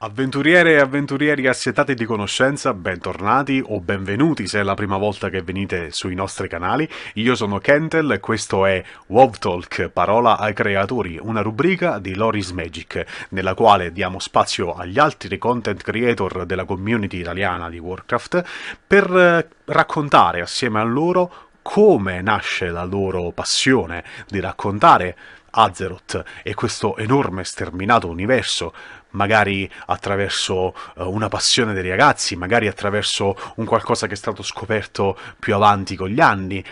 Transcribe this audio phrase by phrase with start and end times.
[0.00, 5.42] Avventuriere e avventurieri assetati di conoscenza, bentornati o benvenuti se è la prima volta che
[5.42, 6.88] venite sui nostri canali.
[7.14, 12.52] Io sono Kentel e questo è WoW Talk, parola ai creatori, una rubrica di Loris
[12.52, 18.44] Magic, nella quale diamo spazio agli altri content creator della community italiana di Warcraft
[18.86, 25.16] per eh, raccontare assieme a loro come nasce la loro passione di raccontare
[25.50, 28.72] Azeroth e questo enorme sterminato universo
[29.10, 35.16] magari attraverso uh, una passione dei ragazzi, magari attraverso un qualcosa che è stato scoperto
[35.38, 36.64] più avanti con gli anni.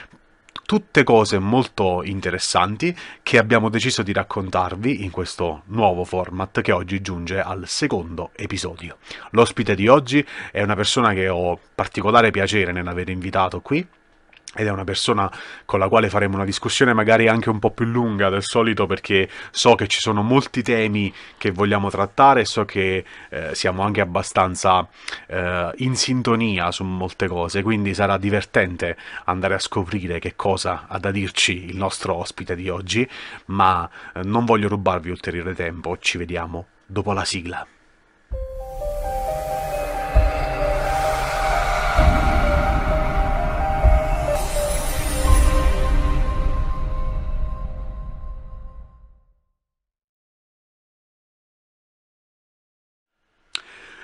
[0.66, 7.00] Tutte cose molto interessanti che abbiamo deciso di raccontarvi in questo nuovo format che oggi
[7.00, 8.96] giunge al secondo episodio.
[9.30, 13.86] L'ospite di oggi è una persona che ho particolare piacere nell'aver invitato qui
[14.56, 15.30] ed è una persona
[15.64, 19.28] con la quale faremo una discussione magari anche un po' più lunga del solito perché
[19.50, 24.00] so che ci sono molti temi che vogliamo trattare e so che eh, siamo anche
[24.00, 24.88] abbastanza
[25.26, 30.98] eh, in sintonia su molte cose, quindi sarà divertente andare a scoprire che cosa ha
[30.98, 33.08] da dirci il nostro ospite di oggi,
[33.46, 37.66] ma eh, non voglio rubarvi ulteriore tempo, ci vediamo dopo la sigla.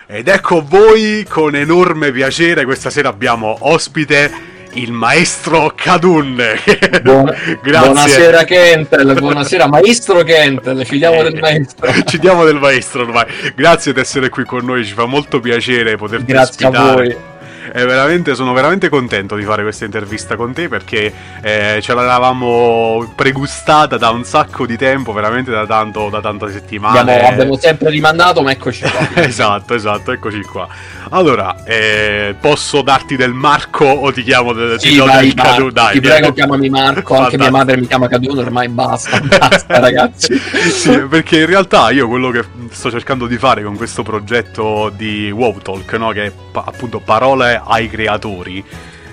[0.06, 4.30] Ed ecco voi con enorme piacere questa sera abbiamo ospite
[4.74, 6.42] il maestro Kadun.
[7.02, 11.88] Buona, buonasera Kentel, buonasera maestro Kentel, ci diamo del maestro.
[12.04, 13.26] ci diamo del maestro ormai.
[13.54, 16.90] Grazie di essere qui con noi, ci fa molto piacere poterti Grazie ospitare.
[16.90, 17.30] a voi
[17.72, 23.96] veramente, sono veramente contento di fare questa intervista con te perché eh, ce l'avevamo pregustata
[23.96, 26.98] da un sacco di tempo, veramente da, tanto, da tante settimane.
[26.98, 29.08] Abbiamo, abbiamo sempre rimandato, ma eccoci qua.
[29.22, 30.68] esatto, esatto, eccoci qua.
[31.10, 35.70] Allora, eh, posso darti del Marco o ti chiamo del, sì, ti vai, del Cadu?
[35.70, 37.16] Dai, ti prego, chiamami Marco.
[37.16, 40.36] Anche mia madre mi chiama Cadu, ormai basta, basta, ragazzi.
[40.36, 45.30] sì, perché in realtà io quello che sto cercando di fare con questo progetto di
[45.30, 46.10] WoW Talk, no?
[46.10, 48.64] che è appunto parole ai creatori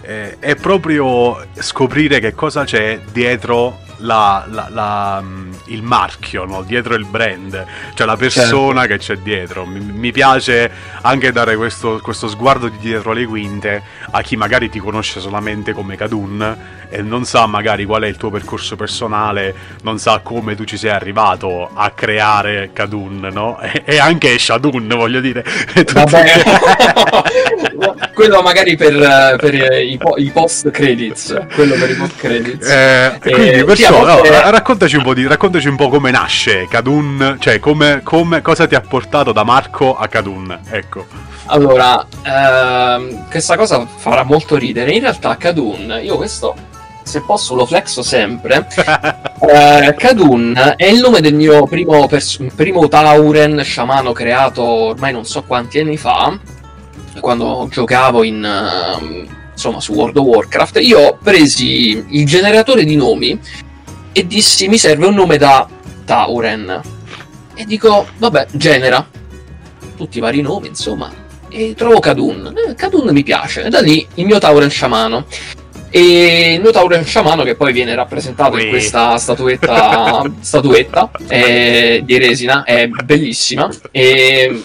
[0.01, 6.61] eh, è proprio scoprire che cosa c'è dietro la, la, mm, il marchio, no?
[6.63, 8.95] dietro il brand, cioè la persona certo.
[8.95, 9.65] che c'è dietro.
[9.65, 10.71] Mi, mi piace
[11.01, 15.73] anche dare questo, questo, sguardo di dietro le quinte a chi magari ti conosce solamente
[15.73, 16.57] come Kadun
[16.89, 20.77] e non sa magari qual è il tuo percorso personale, non sa come tu ci
[20.77, 23.59] sei arrivato a creare Kadun, no?
[23.61, 25.43] E, e anche Shadun, voglio dire.
[25.93, 26.43] Vabbè.
[28.13, 32.67] quello magari per, per i, po- i, post credits, quello per i post credits.
[32.67, 34.29] Eh, quindi, perciò, volte...
[34.29, 38.67] no, raccontaci, un po di, raccontaci un po' come nasce Kadun, cioè come, come, cosa
[38.67, 41.05] ti ha portato da Marco a Kadun, ecco.
[41.45, 44.91] Allora, ehm, questa cosa farà molto ridere.
[44.91, 46.55] In realtà Kadun, io questo
[47.09, 48.67] se posso lo flexo sempre.
[49.39, 55.25] uh, Kadun è il nome del mio primo, pers- primo Tauren sciamano creato ormai non
[55.25, 56.37] so quanti anni fa,
[57.19, 60.79] quando giocavo in, uh, insomma, su World of Warcraft.
[60.81, 63.39] Io ho presi il generatore di nomi
[64.11, 65.67] e dissi mi serve un nome da
[66.05, 66.81] Tauren.
[67.55, 69.05] E dico, vabbè, genera
[69.97, 71.11] tutti i vari nomi, insomma.
[71.49, 72.53] E trovo Kadun.
[72.69, 73.63] Eh, Kadun mi piace.
[73.63, 75.25] E da lì il mio Tauren sciamano.
[75.91, 78.63] E il Notauren sciamano che poi viene rappresentato Ui.
[78.63, 83.67] in questa statuetta, statuetta eh, di resina, è bellissima.
[83.89, 84.63] E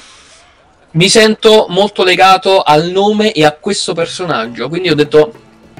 [0.90, 4.68] mi sento molto legato al nome e a questo personaggio.
[4.68, 5.32] Quindi ho detto,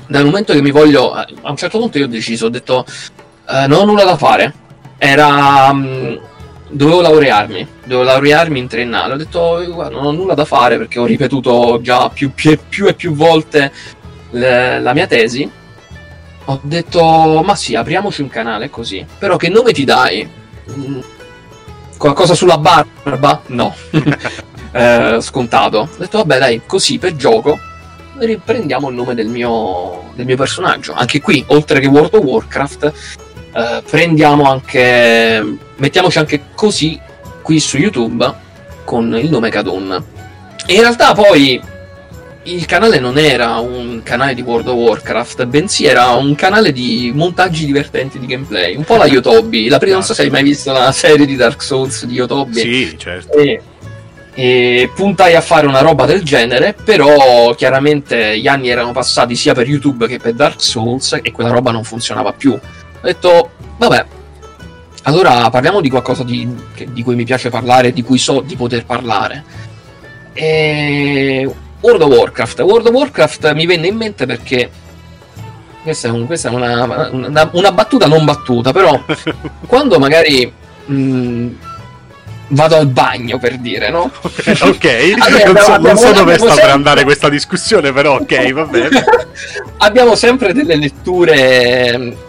[0.06, 2.86] dal momento che mi voglio, a un certo punto io ho deciso, ho detto,
[3.48, 4.54] eh, non ho nulla da fare.
[4.98, 5.68] Era.
[5.70, 6.20] Um,
[6.74, 9.14] dovevo laurearmi, dovevo laurearmi in triennale.
[9.14, 12.86] Ho detto, guarda, non ho nulla da fare perché ho ripetuto già più, più, più
[12.86, 13.72] e più volte
[14.30, 15.48] le, la mia tesi,
[16.46, 19.04] ho detto, ma sì, apriamoci un canale così.
[19.18, 20.28] Però che nome ti dai?
[20.76, 20.98] Mm,
[21.96, 23.40] qualcosa sulla barba?
[23.46, 23.74] No.
[24.72, 25.78] eh, scontato.
[25.78, 27.58] Ho detto, vabbè, dai, così per gioco
[28.16, 30.92] riprendiamo il nome del mio, del mio personaggio.
[30.92, 32.92] Anche qui, oltre che World of Warcraft,
[33.54, 35.58] eh, prendiamo anche.
[35.76, 37.00] Mettiamoci anche così
[37.42, 38.32] qui su YouTube
[38.84, 40.04] con il nome Kadun.
[40.66, 41.60] E in realtà poi
[42.44, 47.10] il canale non era un canale di World of Warcraft, bensì era un canale di
[47.14, 49.68] montaggi divertenti di gameplay, un po' la Yotobi.
[49.68, 52.60] La prima, non so se hai mai visto la serie di Dark Souls di Yotobi.
[52.60, 53.38] Sì, certo.
[53.38, 53.60] E,
[54.34, 59.54] e puntai a fare una roba del genere, però chiaramente gli anni erano passati sia
[59.54, 62.58] per YouTube che per Dark Souls e quella roba non funzionava più.
[63.04, 64.06] Ho detto, vabbè,
[65.02, 66.48] allora parliamo di qualcosa di,
[66.88, 69.44] di, cui mi piace parlare, di cui so di poter parlare.
[70.32, 71.54] E...
[71.80, 72.60] World of Warcraft.
[72.60, 74.70] World of Warcraft mi venne in mente perché
[75.82, 78.98] questa è, un, questa è una, una, una, battuta non battuta, però
[79.68, 80.50] quando magari
[80.86, 81.48] mh,
[82.48, 84.10] vado al bagno per dire, no?
[84.22, 86.62] ok, allora, non, so, non so dove sta sempre...
[86.62, 89.04] per andare questa discussione, però ok, va bene.
[89.76, 92.23] abbiamo sempre delle letture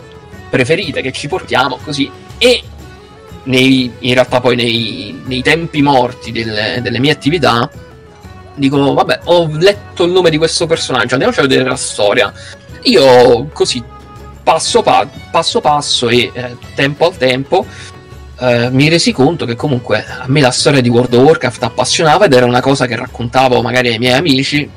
[0.56, 2.63] preferite che ci portiamo così e
[3.44, 7.69] nei, in realtà poi nei, nei tempi morti delle, delle, mie attività
[8.56, 12.31] dico vabbè ho letto il nome di questo personaggio andiamoci a vedere la storia.
[12.84, 13.84] Io così
[14.42, 17.66] passo pa- passo passo e eh, tempo al tempo
[18.40, 22.25] eh, mi resi conto che comunque a me la storia di World of Warcraft appassionava
[22.25, 24.69] ed era una cosa che raccontavo magari ai miei amici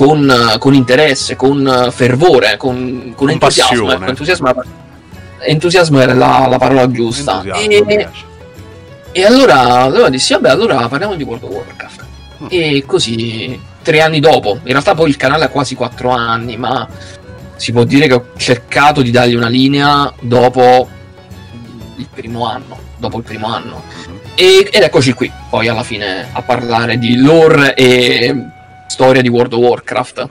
[0.00, 3.92] con, con interesse, con fervore, con, con entusiasmo.
[3.92, 4.50] Ecco, entusiasmo,
[5.40, 7.42] entusiasmo era la, la parola giusta.
[7.42, 8.08] E,
[9.12, 12.04] e, allora, allora dissi, vabbè, allora parliamo di World of Warcraft.
[12.44, 12.46] Mm.
[12.48, 16.88] E così, tre anni dopo, in realtà poi il canale ha quasi quattro anni, ma
[17.56, 20.88] si può dire che ho cercato di dargli una linea dopo
[21.96, 22.78] il primo anno.
[22.96, 23.82] Dopo il primo anno.
[24.08, 24.18] Mm-hmm.
[24.34, 28.58] E, ed eccoci qui, poi alla fine, a parlare di lore e
[28.90, 30.28] storia di World of Warcraft.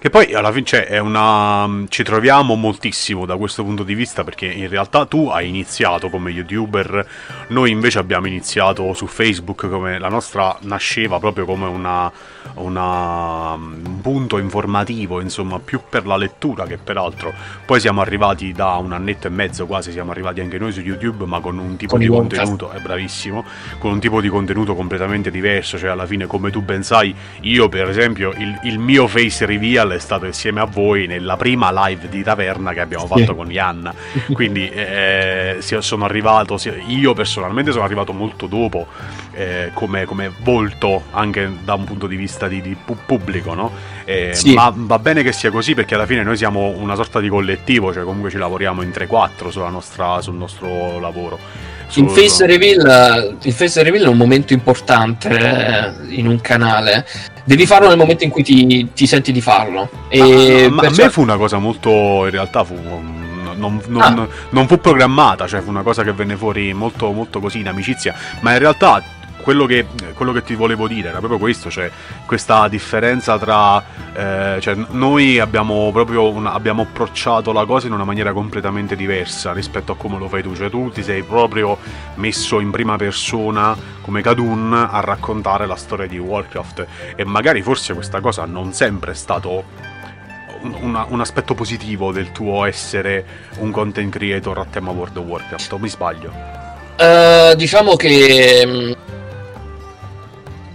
[0.00, 1.68] Che poi alla fine cioè, è una...
[1.90, 6.30] ci troviamo moltissimo da questo punto di vista perché in realtà tu hai iniziato come
[6.30, 7.06] youtuber,
[7.48, 12.10] noi invece abbiamo iniziato su Facebook come la nostra nasceva proprio come una,
[12.54, 17.34] una, un punto informativo, insomma, più per la lettura che per altro.
[17.66, 21.26] Poi siamo arrivati da un annetto e mezzo quasi, siamo arrivati anche noi su YouTube,
[21.26, 23.44] ma con un tipo con di contenuto, è bravissimo,
[23.78, 27.68] con un tipo di contenuto completamente diverso, cioè alla fine come tu ben sai, io
[27.68, 32.08] per esempio il, il mio face reveal è stato insieme a voi nella prima live
[32.08, 33.34] di taverna che abbiamo fatto sì.
[33.34, 33.94] con Ianna.
[34.32, 38.86] Quindi eh, sono arrivato, io personalmente sono arrivato molto dopo
[39.32, 42.76] eh, come, come, volto anche da un punto di vista di, di
[43.06, 43.72] pubblico, no?
[44.04, 44.54] Eh, sì.
[44.54, 47.92] Ma va bene che sia così perché alla fine noi siamo una sorta di collettivo,
[47.92, 49.48] cioè comunque ci lavoriamo in 3-4
[50.20, 51.38] sul nostro lavoro.
[51.94, 57.04] Il face, reveal, il face reveal è un momento importante eh, in un canale.
[57.44, 59.88] Devi farlo nel momento in cui ti, ti senti di farlo.
[60.08, 61.02] E ma, ma perciò...
[61.02, 61.90] a me fu una cosa molto.
[62.24, 62.74] In realtà fu.
[63.56, 64.28] Non, non, ah.
[64.50, 68.14] non, fu programmata, cioè fu una cosa che venne fuori molto, molto così in amicizia.
[68.40, 69.02] Ma in realtà
[69.42, 71.90] quello che, quello che, ti volevo dire era proprio questo, cioè
[72.26, 73.82] questa differenza tra...
[74.12, 79.52] Eh, cioè, noi abbiamo proprio una, abbiamo approcciato la cosa in una maniera completamente diversa
[79.52, 81.78] rispetto a come lo fai tu, cioè tu ti sei proprio
[82.16, 87.94] messo in prima persona come Kadun a raccontare la storia di Warcraft e magari forse
[87.94, 89.64] questa cosa non sempre è stato
[90.62, 93.24] un, un, aspetto positivo del tuo essere
[93.58, 96.32] un content creator a tema World of Warcraft, o mi sbaglio?
[96.98, 98.92] Uh, diciamo che mm,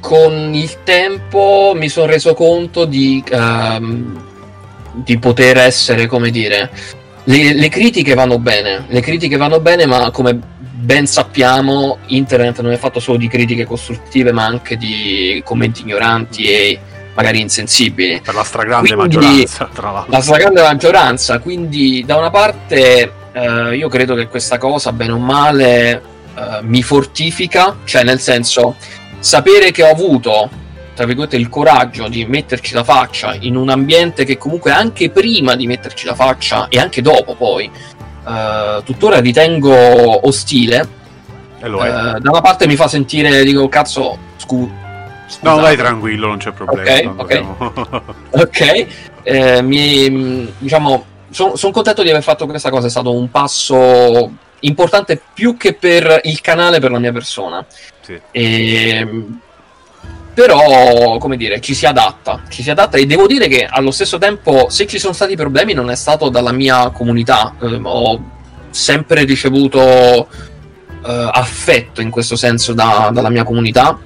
[0.05, 4.23] con il tempo mi sono reso conto di, um,
[4.93, 6.69] di poter essere, come dire,
[7.23, 12.71] le, le, critiche vanno bene, le critiche vanno bene, ma come ben sappiamo, internet non
[12.71, 16.79] è fatto solo di critiche costruttive, ma anche di commenti ignoranti e
[17.15, 18.21] magari insensibili.
[18.23, 20.11] Per la stragrande quindi, maggioranza, tra l'altro.
[20.11, 25.17] La stragrande maggioranza, quindi da una parte eh, io credo che questa cosa, bene o
[25.17, 25.93] male,
[26.35, 28.75] eh, mi fortifica, cioè nel senso
[29.25, 30.49] sapere che ho avuto
[30.93, 35.55] tra virgolette il coraggio di metterci la faccia in un ambiente che comunque anche prima
[35.55, 37.69] di metterci la faccia e anche dopo poi
[38.23, 40.87] uh, tuttora ritengo ostile
[41.59, 41.89] e lo è.
[41.89, 44.69] Uh, da una parte mi fa sentire dico cazzo scu-
[45.41, 48.87] no vai tranquillo non c'è problema ok ok, okay.
[49.23, 54.31] Eh, mi, diciamo sono son contento di aver fatto questa cosa è stato un passo
[54.67, 57.65] importante più che per il canale per la mia persona
[58.01, 58.19] sì.
[58.31, 59.39] E, ehm,
[60.35, 64.17] però, come dire, ci si adatta, ci si adatta e devo dire che allo stesso
[64.17, 67.55] tempo, se ci sono stati problemi, non è stato dalla mia comunità.
[67.61, 68.21] Eh, ho
[68.69, 73.97] sempre ricevuto eh, affetto in questo senso da, dalla mia comunità.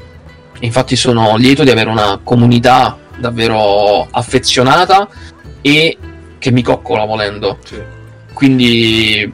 [0.60, 5.10] Infatti sono lieto di avere una comunità davvero affezionata
[5.62, 5.98] e
[6.38, 7.58] che mi coccola volendo.
[7.66, 7.82] Sì.
[8.34, 9.34] Quindi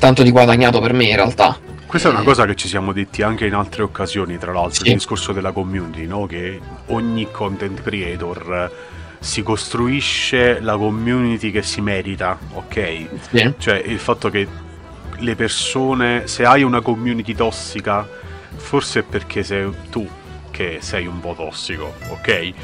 [0.00, 1.56] tanto di guadagnato per me in realtà.
[1.86, 4.88] Questa è una cosa che ci siamo detti anche in altre occasioni, tra l'altro, sì.
[4.88, 6.26] il discorso della community, no?
[6.26, 8.72] che ogni content creator
[9.18, 13.08] si costruisce la community che si merita, ok?
[13.30, 13.54] Sì.
[13.58, 14.46] Cioè il fatto che
[15.18, 18.08] le persone, se hai una community tossica,
[18.56, 20.08] forse è perché sei tu
[20.60, 22.28] perché sei un po' tossico, ok?
[22.28, 22.54] Eh,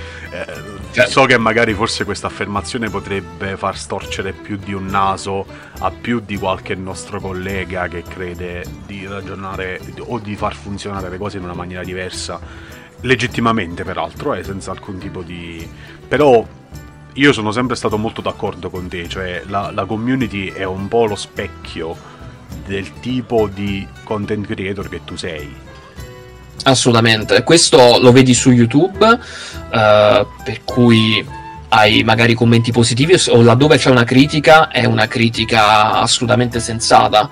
[0.91, 1.11] certo.
[1.11, 5.47] So che magari forse questa affermazione potrebbe far storcere più di un naso
[5.79, 11.17] a più di qualche nostro collega che crede di ragionare o di far funzionare le
[11.17, 12.39] cose in una maniera diversa,
[13.01, 15.67] legittimamente peraltro, eh, senza alcun tipo di...
[16.07, 16.47] però
[17.15, 21.07] io sono sempre stato molto d'accordo con te, cioè la, la community è un po'
[21.07, 21.97] lo specchio
[22.67, 25.65] del tipo di content creator che tu sei.
[26.65, 29.19] Assolutamente, questo lo vedi su YouTube, uh,
[29.71, 31.25] per cui
[31.69, 37.29] hai magari commenti positivi o laddove c'è una critica è una critica assolutamente sensata.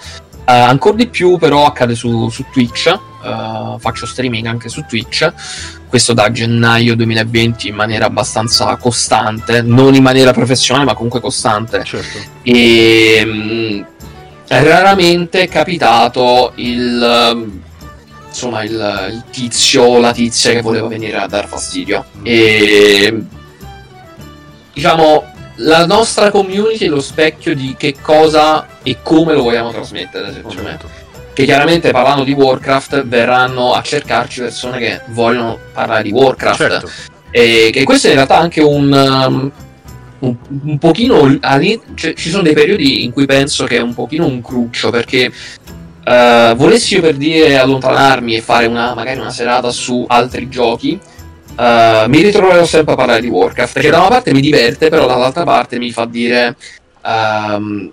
[0.46, 5.32] Uh, ancora di più però accade su, su Twitch, uh, faccio streaming anche su Twitch,
[5.88, 11.82] questo da gennaio 2020 in maniera abbastanza costante, non in maniera professionale ma comunque costante.
[11.84, 12.18] Certo.
[12.42, 13.86] E um,
[14.48, 17.62] raramente è capitato il
[18.34, 23.16] insomma il, il tizio o la tizia che voleva venire a dar fastidio e
[24.72, 25.24] diciamo
[25.58, 30.62] la nostra community è lo specchio di che cosa e come lo vogliamo trasmettere secondo
[30.62, 30.86] certo.
[30.86, 36.56] me che chiaramente parlando di Warcraft verranno a cercarci persone che vogliono parlare di Warcraft
[36.56, 36.90] certo.
[37.30, 39.52] e che questo è in realtà anche un, um,
[40.18, 41.38] un, un pochino
[41.94, 45.32] cioè, ci sono dei periodi in cui penso che è un pochino un cruccio perché
[46.04, 50.98] uh, volessi io per dire allontanarmi e fare una, magari una serata su altri giochi
[51.56, 55.06] uh, mi ritroverò sempre a parlare di Warcraft che da una parte mi diverte però
[55.06, 56.56] dall'altra parte mi fa dire
[57.04, 57.90] um,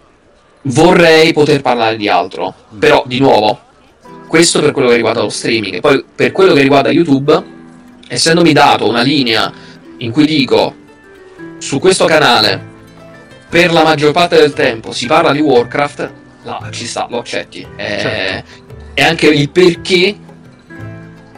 [0.64, 2.54] vorrei poter parlare di altro.
[2.78, 3.60] Però di nuovo
[4.28, 5.80] questo per quello che riguarda lo streaming.
[5.82, 7.60] Poi per quello che riguarda YouTube
[8.08, 9.52] essendomi dato una linea
[9.98, 10.76] in cui dico
[11.58, 12.70] su questo canale
[13.50, 16.12] per la maggior parte del tempo si parla di Warcraft,
[16.44, 17.66] là, ci sta, lo accetti.
[17.76, 18.50] E, certo.
[18.94, 20.18] e anche il perché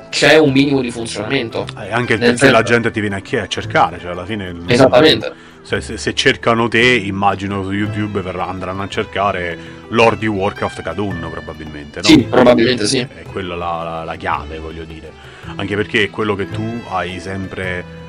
[0.09, 1.65] c'è un minimo di funzionamento.
[1.79, 4.55] E anche il perché la gente ti viene a, a cercare, cioè alla fine...
[4.67, 5.51] Esattamente.
[5.63, 9.57] Se, se, se, cercano te, immagino su YouTube verrà, andranno a cercare
[9.89, 12.07] Lord di Warcraft Kadun probabilmente, no?
[12.07, 12.99] Sì, probabilmente sì.
[12.99, 15.09] È quella la, la, la chiave, voglio dire.
[15.55, 18.02] Anche perché è quello che tu hai sempre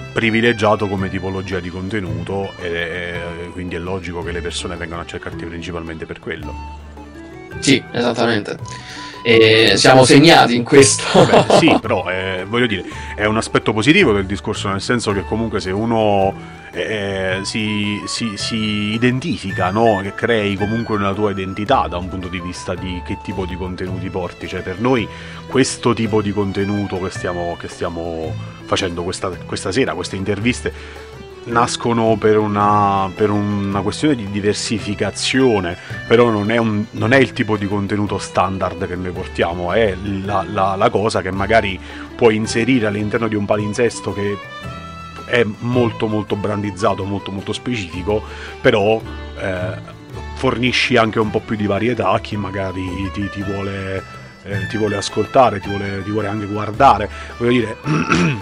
[0.00, 5.44] privilegiato come tipologia di contenuto e quindi è logico che le persone vengano a cercarti
[5.44, 6.54] principalmente per quello.
[7.58, 8.58] Sì, esattamente.
[9.24, 11.24] E siamo segnati in questo.
[11.24, 12.84] Beh, sì, però eh, voglio dire,
[13.14, 16.34] è un aspetto positivo del discorso, nel senso che comunque se uno
[16.72, 18.56] eh, si, si, si,
[18.94, 20.00] identifica, no?
[20.02, 23.54] che crei comunque una tua identità da un punto di vista di che tipo di
[23.54, 25.06] contenuti porti, cioè per noi
[25.46, 28.34] questo tipo di contenuto che stiamo, che stiamo
[28.72, 30.72] facendo questa, questa sera, queste interviste,
[31.44, 35.76] nascono per una, per una, questione di diversificazione,
[36.08, 39.94] però non è, un, non è, il tipo di contenuto standard che noi portiamo, è
[40.24, 41.78] la, la, la, cosa che magari
[42.16, 44.38] puoi inserire all'interno di un palinsesto che
[45.26, 48.22] è molto molto brandizzato, molto molto specifico,
[48.62, 49.02] però
[49.38, 49.76] eh,
[50.36, 54.76] fornisci anche un po' più di varietà a chi magari ti, ti vuole eh, ti
[54.76, 57.08] vuole ascoltare, ti vuole, ti vuole, anche guardare.
[57.38, 57.76] Voglio dire,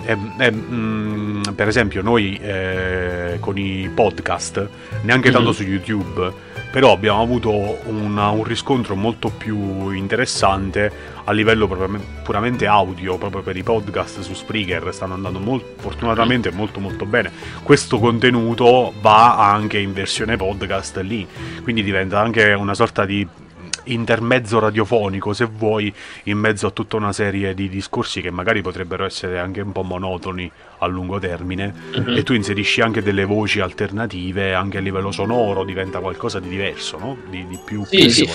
[0.05, 4.69] è, è, mm, per esempio, noi eh, con i podcast,
[5.03, 5.37] neanche mm-hmm.
[5.37, 6.33] tanto su YouTube,
[6.71, 11.69] però abbiamo avuto una, un riscontro molto più interessante a livello
[12.23, 17.31] puramente audio, proprio per i podcast su Spreaker, stanno andando molto, fortunatamente molto molto bene.
[17.63, 21.27] Questo contenuto va anche in versione podcast lì,
[21.63, 23.27] quindi diventa anche una sorta di
[23.93, 25.93] intermezzo radiofonico, se vuoi,
[26.25, 29.83] in mezzo a tutta una serie di discorsi che magari potrebbero essere anche un po'
[29.83, 32.17] monotoni a lungo termine, uh-huh.
[32.17, 36.99] e tu inserisci anche delle voci alternative, anche a livello sonoro diventa qualcosa di diverso,
[36.99, 37.17] no?
[37.29, 38.29] di, di più sì, sì.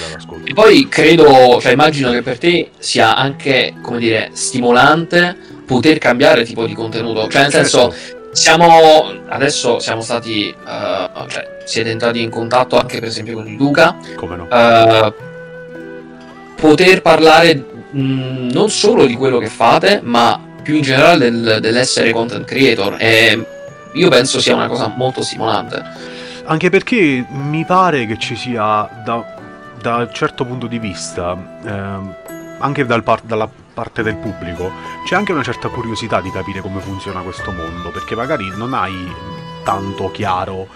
[0.44, 5.36] E poi credo, cioè immagino che per te sia anche, come dire, stimolante
[5.66, 7.92] poter cambiare tipo di contenuto, cioè nel certo.
[7.92, 13.48] senso siamo adesso siamo stati uh, cioè, siete entrati in contatto anche per esempio con
[13.48, 15.14] il Luca come no uh,
[16.56, 17.64] poter parlare
[17.96, 22.96] mm, non solo di quello che fate, ma più in generale del, dell'essere content creator.
[23.00, 23.46] E
[23.94, 25.84] io penso sia una cosa molto stimolante.
[26.46, 29.36] Anche perché mi pare che ci sia, da,
[29.82, 32.24] da un certo punto di vista, eh,
[32.60, 34.72] anche dal par- dalla parte del pubblico,
[35.06, 39.12] c'è anche una certa curiosità di capire come funziona questo mondo, perché magari non hai
[39.64, 40.68] tanto chiaro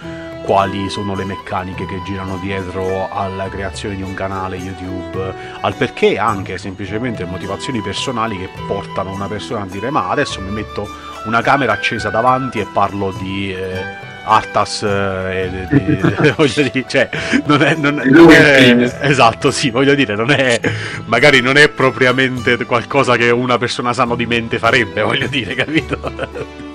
[0.43, 6.17] quali sono le meccaniche che girano dietro alla creazione di un canale YouTube, al perché
[6.17, 10.87] anche semplicemente motivazioni personali che portano una persona a dire ma adesso mi metto
[11.25, 13.53] una camera accesa davanti e parlo di...
[13.53, 15.97] Eh, Artas, eh, di,
[16.37, 17.09] voglio dire, cioè,
[17.45, 20.59] non è, non, non è esatto, sì, voglio dire, non è,
[21.05, 26.67] magari non è propriamente qualcosa che una persona sano di mente farebbe, voglio dire, capito?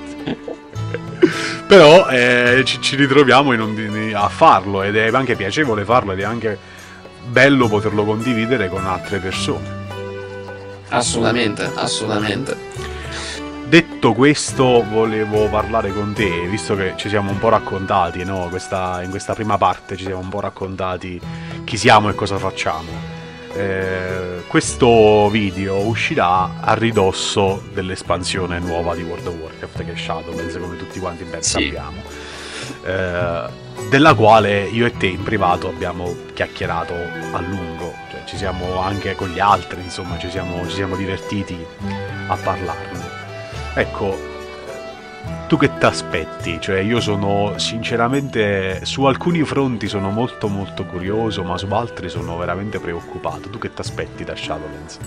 [1.67, 6.25] Però eh, ci, ci, ritroviamo un, a farlo ed è anche piacevole farlo ed è
[6.25, 6.59] anche
[7.27, 9.83] bello poterlo condividere con altre persone.
[10.89, 12.57] Assolutamente, assolutamente.
[13.67, 18.47] Detto questo, volevo parlare con te, visto che ci siamo un po' raccontati, no?
[18.51, 21.21] questa, in questa prima parte ci siamo un po' raccontati
[21.65, 23.14] chi siamo e cosa facciamo.
[23.57, 30.57] Eh, questo video uscirà a ridosso dell'espansione nuova di World of Warcraft che è Shadowlands,
[30.59, 31.51] come tutti quanti ben sì.
[31.51, 32.03] sappiamo.
[32.85, 38.79] Eh, della quale io e te in privato abbiamo chiacchierato a lungo, cioè ci siamo
[38.79, 41.57] anche con gli altri, insomma, ci siamo, ci siamo divertiti
[42.27, 43.09] a parlarne.
[43.75, 44.34] Ecco,
[45.47, 46.59] tu che ti aspetti?
[46.61, 52.37] Cioè, io sono sinceramente su alcuni fronti sono molto molto curioso, ma su altri sono
[52.37, 53.49] veramente preoccupato.
[53.49, 54.99] Tu che ti aspetti da Shadowlands?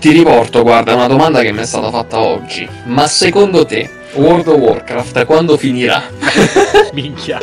[0.00, 2.68] Ti riporto, guarda, una domanda che mi è stata fatta oggi.
[2.84, 6.02] Ma secondo te World of Warcraft quando finirà?
[6.92, 7.40] Minchia.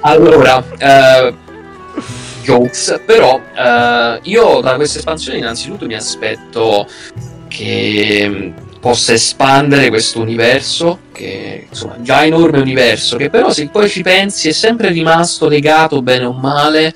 [0.00, 1.34] allora, eh,
[2.42, 6.86] jokes, però eh, io da questa espansione innanzitutto mi aspetto
[7.48, 8.52] che
[8.82, 14.48] possa espandere questo universo, che insomma già enorme universo, che però se poi ci pensi
[14.48, 16.92] è sempre rimasto legato bene o male uh,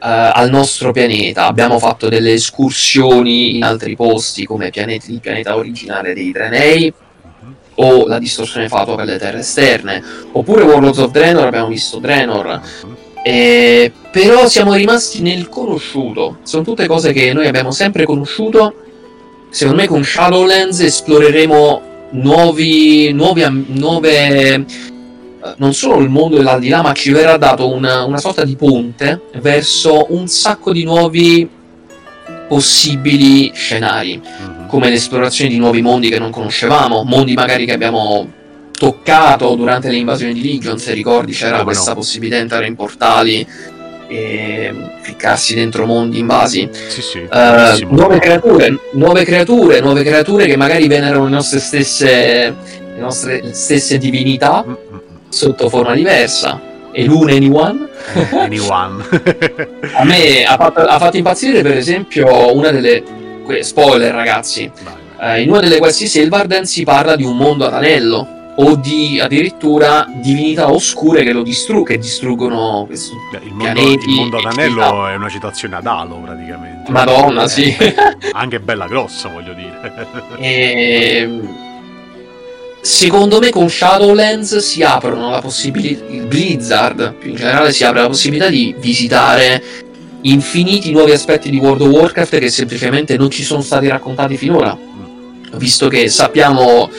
[0.00, 1.46] al nostro pianeta.
[1.46, 6.92] Abbiamo fatto delle escursioni in altri posti come pianeti, il pianeta originale dei Drenei
[7.76, 10.02] o la distorsione fatua per le terre esterne,
[10.32, 12.60] oppure Warlords of Draenor abbiamo visto Draenor.
[13.22, 18.74] Eh, però siamo rimasti nel conosciuto, sono tutte cose che noi abbiamo sempre conosciuto
[19.52, 21.82] secondo me con Shadowlands esploreremo
[22.12, 24.64] nuovi, nuovi nuove eh,
[25.56, 30.06] non solo il mondo dell'aldilà, ma ci verrà dato una, una, sorta di ponte verso
[30.10, 31.48] un sacco di nuovi
[32.48, 34.68] possibili scenari, mm-hmm.
[34.68, 38.40] come l'esplorazione di nuovi mondi che non conoscevamo, mondi magari che abbiamo
[38.82, 41.96] toccato durante le invasioni di Legion, se ricordi c'era oh, questa no.
[41.96, 43.46] possibilità di entrare in portali
[44.12, 46.68] e ficcarsi dentro mondi invasi.
[46.88, 52.54] Sì, sì, uh, nuove, creature, nuove creature, nuove creature che magari venerano le nostre stesse,
[52.94, 54.98] le nostre stesse divinità mm-hmm.
[55.30, 56.60] sotto forma diversa.
[56.92, 57.88] E l'une anyone?
[58.32, 59.02] anyone.
[59.96, 63.02] A me ha fatto, ha fatto, impazzire, per esempio, una delle.
[63.60, 64.70] Spoiler, ragazzi.
[65.18, 69.18] Uh, in una delle questi Silvarden si parla di un mondo ad anello o di
[69.18, 74.08] addirittura divinità oscure che lo distruggono, che distruggono questi il mondo, pianeti.
[74.10, 76.90] Il mondo d'anello è una citazione ad Halo praticamente.
[76.90, 77.74] Madonna, sì.
[78.32, 79.80] Anche bella grossa, voglio dire.
[80.38, 81.16] E...
[81.16, 81.48] Ehm,
[82.82, 88.00] secondo me con Shadowlands si aprono la possibilità, il Blizzard più in generale si apre
[88.00, 89.62] la possibilità di visitare
[90.22, 94.76] infiniti nuovi aspetti di World of Warcraft che semplicemente non ci sono stati raccontati finora.
[94.76, 95.56] Mm.
[95.56, 96.90] Visto che sappiamo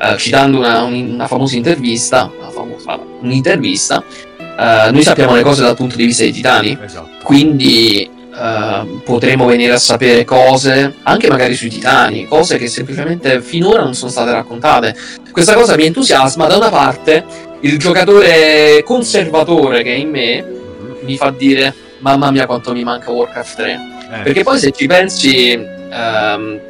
[0.00, 4.02] eh, citando una, una, famosa intervista, una famosa, un'intervista,
[4.38, 7.08] uh, noi sappiamo le cose dal punto di vista dei titani, esatto.
[7.24, 13.82] quindi uh, potremo venire a sapere cose, anche magari sui titani, cose che semplicemente finora
[13.82, 14.94] non sono state raccontate.
[15.32, 17.24] Questa cosa mi entusiasma, da una parte
[17.60, 20.92] il giocatore conservatore che è in me mm-hmm.
[21.02, 23.80] mi fa dire mamma mia quanto mi manca Warcraft 3.
[24.12, 25.58] Eh, Perché poi se ci pensi...
[25.90, 26.67] Um,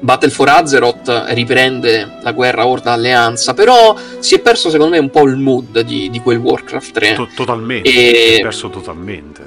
[0.00, 5.10] Battle for Azeroth riprende la guerra Horda Alleanza, però si è perso secondo me un
[5.10, 7.14] po' il mood di, di quel Warcraft 3.
[7.14, 7.92] To- totalmente, e...
[7.92, 9.42] si è perso totalmente,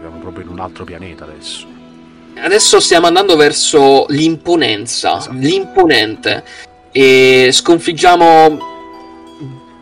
[0.00, 1.66] siamo proprio in un altro pianeta adesso.
[2.38, 5.34] Adesso stiamo andando verso l'imponenza, esatto.
[5.38, 6.44] l'imponente,
[6.92, 8.74] e sconfiggiamo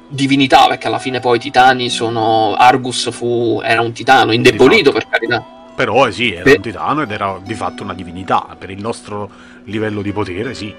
[0.09, 2.55] divinità, perché alla fine poi i titani sono...
[2.55, 3.61] Argus fu...
[3.65, 5.45] era un titano, indebolito per carità.
[5.75, 6.57] Però eh, sì, era Beh.
[6.57, 9.31] un titano ed era di fatto una divinità, per il nostro
[9.65, 10.73] livello di potere, sì.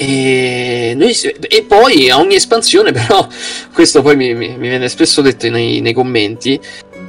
[0.00, 1.12] E, noi,
[1.48, 3.26] e, poi a ogni espansione, però,
[3.72, 6.60] questo poi mi, mi, viene spesso detto nei, nei commenti.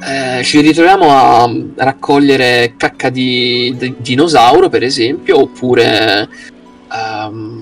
[0.02, 6.28] Eh, ci ritroviamo a raccogliere cacca di, di dinosauro, per esempio, oppure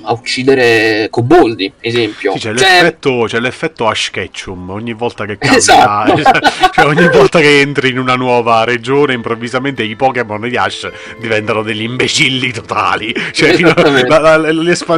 [0.03, 2.33] a uccidere coboldi, esempio.
[2.33, 2.81] Sì, c'è, cioè...
[2.81, 6.23] l'effetto, c'è l'effetto Ash Ketchum ogni volta che cambia, esatto.
[6.73, 11.63] cioè, ogni volta che entri in una nuova regione, improvvisamente i Pokémon di Ash diventano
[11.63, 13.15] degli imbecilli totali.
[13.33, 14.53] Cioè, fino la, la,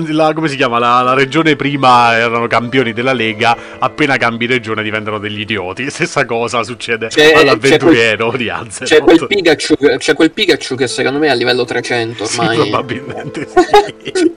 [0.09, 0.79] la, come si chiama?
[0.79, 5.91] La, la, regione prima erano campioni della Lega, appena cambi regione diventano degli idioti.
[5.91, 8.85] Stessa cosa succede c'è, all'avventuriero c'è quel, di Azeroth.
[8.85, 12.49] C'è quel, Pikachu, c'è quel Pikachu che secondo me è a livello 300 ormai.
[12.61, 14.35] Sì, probabilmente sì.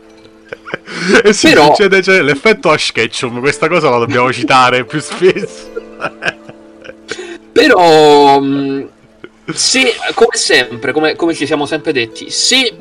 [1.24, 1.66] Eh sì, Però...
[1.66, 5.72] succede, c'è l'effetto Ash Ketchum, questa cosa la dobbiamo citare più spesso.
[7.52, 8.84] Però, mm,
[9.54, 12.76] se, come sempre, come, come ci siamo sempre detti, se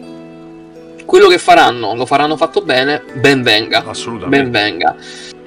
[1.05, 3.85] quello che faranno lo faranno fatto bene, ben venga.
[3.85, 4.49] Assolutamente.
[4.49, 4.97] Ben venga.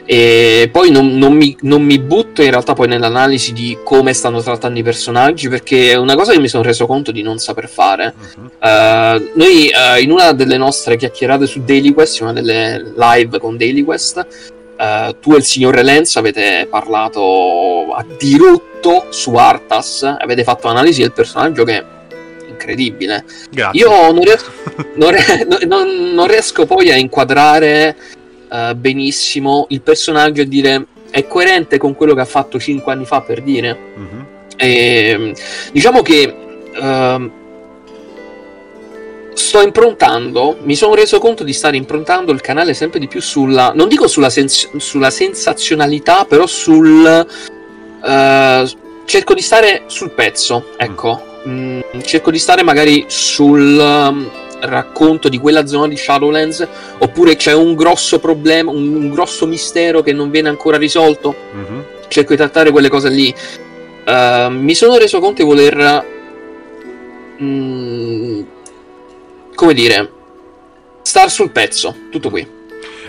[0.07, 4.41] E poi non, non, mi, non, mi, butto in realtà poi nell'analisi di come stanno
[4.41, 7.67] trattando i personaggi, perché è una cosa che mi sono reso conto di non saper
[7.67, 8.13] fare.
[8.35, 8.43] Uh-huh.
[8.43, 13.57] Uh, noi uh, in una delle nostre chiacchierate su Daily Quest, una delle live con
[13.57, 14.17] Daily Quest,
[14.77, 21.01] uh, tu e il signor Lenz avete parlato a dirotto su Artas, avete fatto un'analisi
[21.01, 21.83] del personaggio che è
[22.47, 23.25] incredibile.
[23.49, 23.79] Grazie.
[23.79, 24.51] Io non riesco,
[24.95, 25.15] non,
[25.65, 27.95] non, non riesco poi a inquadrare
[28.49, 33.05] uh, benissimo il personaggio e dire è coerente con quello che ha fatto 5 anni
[33.05, 33.77] fa per dire.
[33.97, 34.19] Mm-hmm.
[34.57, 35.33] E,
[35.71, 36.35] diciamo che
[36.75, 37.31] uh,
[39.33, 43.71] sto improntando, mi sono reso conto di stare improntando il canale sempre di più sulla,
[43.73, 47.27] non dico sulla, sens- sulla sensazionalità, però sul...
[48.01, 48.67] Uh,
[49.05, 51.21] cerco di stare sul pezzo, ecco.
[51.47, 51.79] Mm.
[51.95, 53.77] Mm, cerco di stare magari sul...
[53.77, 54.29] Um,
[54.61, 56.67] racconto di quella zona di Shadowlands
[56.99, 61.35] oppure c'è un grosso problema, un, un grosso mistero che non viene ancora risolto.
[61.55, 61.79] Mm-hmm.
[62.07, 63.33] Cerco di trattare quelle cose lì.
[64.05, 66.05] Uh, mi sono reso conto di voler...
[67.41, 68.41] Mm,
[69.55, 70.11] come dire...
[71.01, 72.47] Star sul pezzo, tutto qui.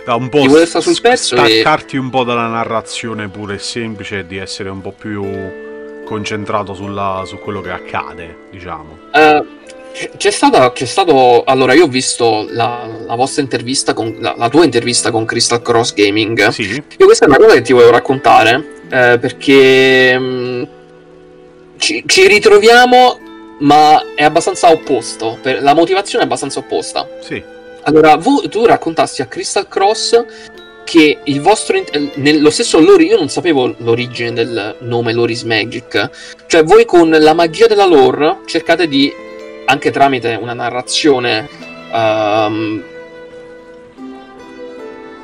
[0.04, 1.98] Da un po' di voler stare sul pezzo staccarti e...
[1.98, 5.24] un po' dalla narrazione pure semplice e di essere un po' più
[6.04, 8.98] concentrato sulla, su quello che accade, diciamo.
[9.12, 9.46] Uh,
[10.16, 11.42] c'è, stata, c'è stato.
[11.44, 15.62] Allora, io ho visto la, la vostra intervista, con, la, la, tua intervista con Crystal
[15.62, 16.48] Cross Gaming.
[16.48, 16.82] Sì.
[16.98, 18.74] Io questa è una cosa che ti volevo raccontare.
[18.90, 20.62] Eh, perché mh, mm,
[21.78, 23.18] ci, ci, ritroviamo,
[23.60, 25.38] ma è abbastanza opposto.
[25.40, 27.08] Per, la motivazione è abbastanza opposta.
[27.20, 27.42] Sì.
[27.84, 30.24] Allora, vu, tu raccontasti a Crystal Cross
[30.84, 31.82] che il vostro
[32.14, 36.10] nello stesso lore io non sapevo l'origine del nome Loris Magic
[36.46, 39.12] cioè voi con la magia della lore cercate di
[39.66, 41.48] anche tramite una narrazione
[41.92, 42.82] um,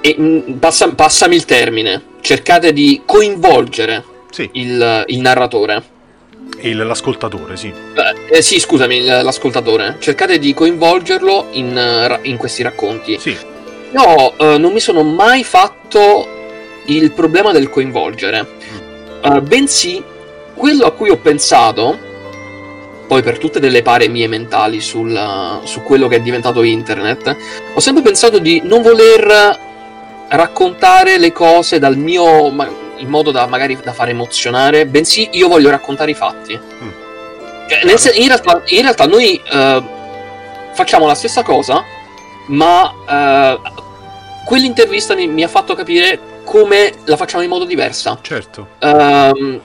[0.00, 4.48] e, mm, passa, passami il termine, cercate di coinvolgere sì.
[4.52, 5.82] il, il, narratore.
[6.60, 7.68] Il, l'ascoltatore, sì.
[7.68, 9.96] Eh, eh, sì, scusami, l'ascoltatore.
[10.00, 13.18] Cercate di coinvolgerlo in, in questi racconti.
[13.18, 13.36] Sì.
[13.92, 16.26] Io uh, non mi sono mai fatto
[16.86, 19.30] il problema del coinvolgere, mm.
[19.30, 20.02] uh, bensì
[20.54, 22.10] quello a cui ho pensato
[23.12, 27.36] poi per tutte delle pare mie mentali sul, su quello che è diventato internet,
[27.74, 29.58] ho sempre pensato di non voler
[30.28, 32.46] raccontare le cose dal mio
[32.96, 36.58] in modo da magari da fare emozionare, bensì io voglio raccontare i fatti.
[36.58, 36.88] Mm.
[37.68, 39.84] Cioè, nel, in, realtà, in, realtà, noi uh,
[40.72, 41.84] facciamo la stessa cosa,
[42.46, 43.60] ma uh,
[44.46, 48.18] quell'intervista mi, mi, ha fatto capire come la facciamo in modo diverso.
[48.22, 48.68] Certo.
[48.80, 49.60] Uh,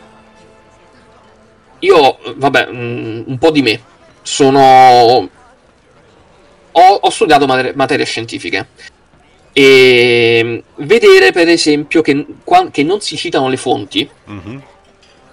[1.79, 3.81] io, vabbè, mm, un po' di me.
[4.21, 5.29] Sono.
[6.71, 8.67] Ho, ho studiato materie, materie scientifiche.
[9.53, 12.25] E vedere, per esempio, che,
[12.71, 14.09] che non si citano le fonti.
[14.29, 14.59] Mm-hmm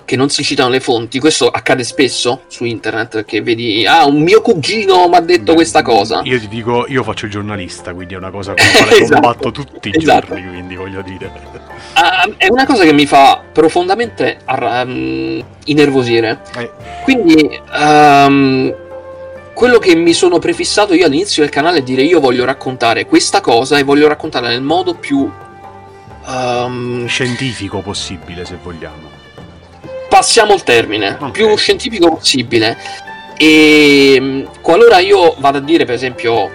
[0.04, 1.18] che non si citano le fonti.
[1.18, 5.54] Questo accade spesso su internet perché vedi, ah, un mio cugino mi ha detto Beh,
[5.54, 6.20] questa cosa.
[6.24, 9.20] Io ti dico, io faccio il giornalista, quindi è una cosa con la quale esatto.
[9.20, 10.26] combatto tutti i esatto.
[10.26, 11.30] giorni, quindi voglio dire.
[11.94, 16.40] Uh, è una cosa che mi fa profondamente um, innervosire.
[16.56, 16.70] Eh.
[17.02, 18.74] Quindi um,
[19.54, 23.40] quello che mi sono prefissato io all'inizio del canale è dire io voglio raccontare questa
[23.40, 25.30] cosa e voglio raccontarla nel modo più
[26.26, 29.13] um, scientifico possibile, se vogliamo
[30.14, 31.31] passiamo il termine, okay.
[31.33, 32.79] più scientifico possibile.
[33.37, 36.48] E mm, qualora io vado a dire, per esempio,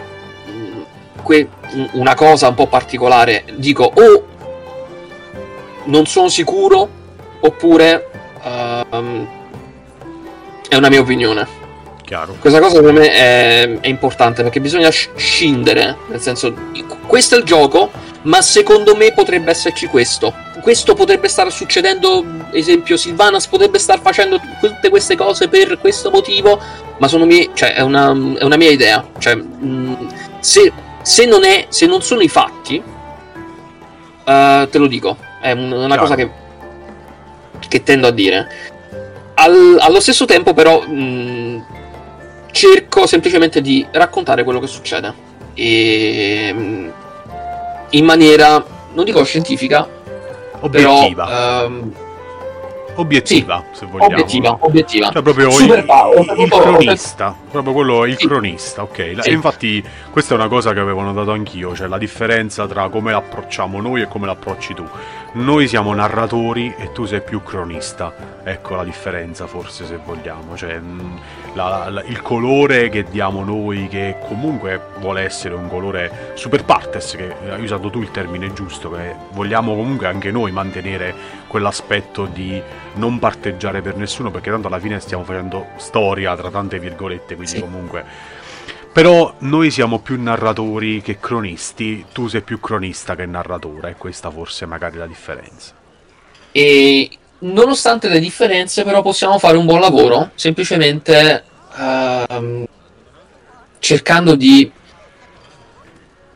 [0.50, 0.82] mm,
[1.24, 1.50] que-
[1.91, 4.26] una cosa un po' particolare, dico o oh,
[5.86, 6.88] non sono sicuro,
[7.41, 8.08] oppure
[8.43, 9.28] um,
[10.69, 11.45] è una mia opinione.
[12.06, 12.38] Chiaro.
[12.39, 16.54] Questa cosa per me è, è importante perché bisogna scindere, nel senso,
[17.06, 17.91] questo è il gioco,
[18.22, 20.34] ma secondo me potrebbe esserci questo.
[20.62, 26.60] Questo potrebbe stare succedendo, esempio, Silvanas potrebbe star facendo tutte queste cose per questo motivo,
[26.98, 29.08] ma sono mie, cioè, è, una, è una mia idea.
[29.17, 30.08] Cioè, mh,
[30.39, 32.82] se, se, non è, se non sono i fatti,
[34.26, 36.02] uh, te lo dico, è una Chiaro.
[36.02, 36.30] cosa che,
[37.67, 38.48] che tendo a dire.
[39.36, 41.65] Al, allo stesso tempo, però, mh,
[42.52, 45.28] cerco semplicemente di raccontare quello che succede.
[45.54, 46.54] E
[47.89, 49.88] in maniera, non dico scientifica,
[50.60, 51.26] obiettiva.
[51.26, 51.93] Però, um,
[52.95, 54.12] obiettiva, sì, se vogliamo.
[54.12, 55.10] Obiettiva, obiettiva.
[55.12, 57.36] Cioè proprio Super il, il, il cronista.
[57.50, 58.28] proprio quello, il sì.
[58.28, 59.15] cronista, ok.
[59.19, 59.30] Sì.
[59.30, 63.12] E infatti questa è una cosa che avevo notato anch'io, cioè la differenza tra come
[63.12, 64.86] l'approcciamo noi e come l'approcci tu.
[65.31, 68.41] Noi siamo narratori e tu sei più cronista.
[68.43, 70.57] Ecco la differenza, forse, se vogliamo.
[70.57, 71.17] Cioè, mm,
[71.53, 77.15] la, la, il colore che diamo noi, che comunque vuole essere un colore super partes,
[77.15, 81.13] che hai usato tu il termine giusto, che vogliamo comunque anche noi mantenere
[81.45, 82.59] quell'aspetto di
[82.95, 87.53] non parteggiare per nessuno, perché tanto alla fine stiamo facendo storia tra tante virgolette, quindi
[87.53, 87.59] sì.
[87.59, 88.03] comunque
[88.91, 94.30] però noi siamo più narratori che cronisti, tu sei più cronista che narratore, e questa
[94.32, 95.73] forse è magari la differenza.
[96.52, 101.43] E nonostante le differenze, però possiamo fare un buon lavoro, semplicemente
[101.78, 102.67] uh,
[103.80, 104.71] cercando di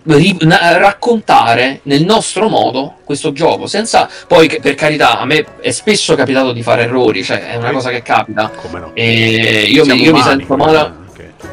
[0.03, 5.45] ri- na- raccontare nel nostro modo questo gioco, senza poi, che, per carità, a me
[5.59, 8.49] è spesso capitato di fare errori, cioè è una cosa che capita.
[8.49, 8.91] Come no?
[8.93, 11.01] E io, mi, io mi, sento male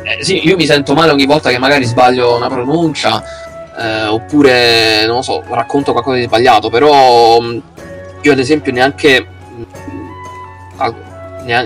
[0.02, 3.22] eh, sì, io mi sento male ogni volta che magari sbaglio una pronuncia
[3.78, 7.58] eh, oppure, non lo so, racconto qualcosa di sbagliato, però mm,
[8.22, 9.62] io ad esempio neanche, mm,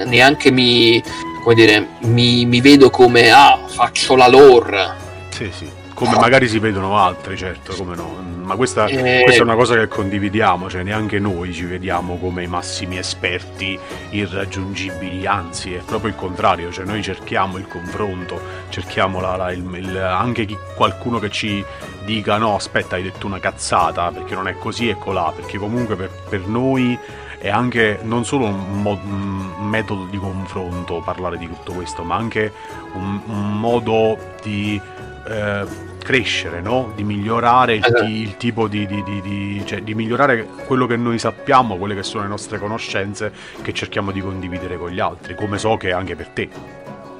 [0.06, 1.02] neanche mi,
[1.42, 5.02] come dire, mi, mi vedo come, ah, faccio la lore.
[5.30, 8.32] Sì, sì, come magari si vedono altri, certo, come no.
[8.42, 9.22] Ma questa, eh...
[9.22, 13.78] questa, è una cosa che condividiamo, cioè neanche noi ci vediamo come i massimi esperti
[14.10, 19.64] irraggiungibili, anzi è proprio il contrario, cioè noi cerchiamo il confronto, cerchiamo la, la, il,
[19.76, 21.64] il, anche chi, qualcuno che ci
[22.04, 25.96] dica no aspetta hai detto una cazzata perché non è così e colà, perché comunque
[25.96, 26.98] per, per noi
[27.44, 32.16] è anche non solo un, mo- un, metodo di confronto parlare di tutto questo, ma
[32.16, 32.50] anche
[32.94, 34.80] un, un modo di...
[35.26, 36.92] Eh, crescere, no?
[36.94, 38.04] di migliorare il, esatto.
[38.04, 42.22] il tipo di, di, di, cioè, di, migliorare quello che noi sappiamo, quelle che sono
[42.24, 43.32] le nostre conoscenze
[43.62, 46.48] che cerchiamo di condividere con gli altri, come so che è anche per te.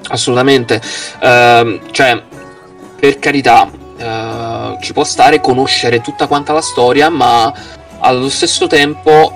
[0.08, 0.82] Assolutamente,
[1.16, 2.22] uh, cioè
[3.00, 7.52] per carità uh, ci può stare conoscere tutta quanta la storia, ma
[8.00, 9.32] allo stesso tempo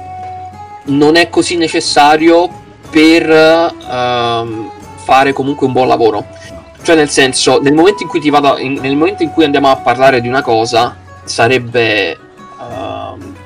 [0.85, 2.50] non è così necessario
[2.90, 6.37] per uh, fare comunque un buon lavoro
[6.83, 8.59] cioè, nel senso, nel momento in cui ti vado.
[8.59, 12.19] In, nel momento in cui andiamo a parlare di una cosa, sarebbe.
[12.59, 13.37] Uh,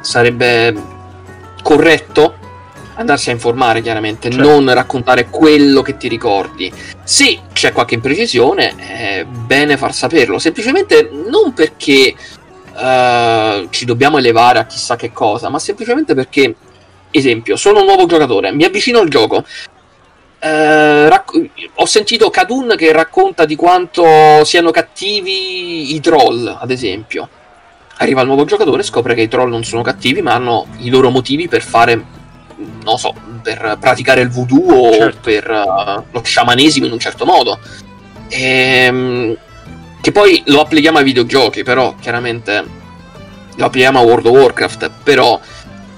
[0.00, 0.74] sarebbe
[1.62, 2.44] corretto
[2.96, 4.48] andarsi a informare chiaramente, certo.
[4.48, 6.72] non raccontare quello che ti ricordi.
[7.02, 12.14] Se c'è qualche imprecisione, è bene far saperlo, semplicemente non perché
[12.72, 16.54] uh, ci dobbiamo elevare a chissà che cosa, ma semplicemente perché,
[17.10, 19.44] esempio, sono un nuovo giocatore, mi avvicino al gioco,
[20.38, 27.28] eh, racc- ho sentito Kadun che racconta di quanto siano cattivi i troll, ad esempio.
[27.98, 30.90] Arriva il nuovo giocatore e scopre che i troll non sono cattivi, ma hanno i
[30.90, 32.04] loro motivi per fare,
[32.84, 35.18] non so, per praticare il voodoo o certo.
[35.22, 37.58] per uh, lo sciamanesimo in un certo modo.
[38.28, 39.36] Ehm,
[40.02, 42.64] che poi lo applichiamo ai videogiochi, però chiaramente
[43.56, 45.40] lo applichiamo a World of Warcraft, però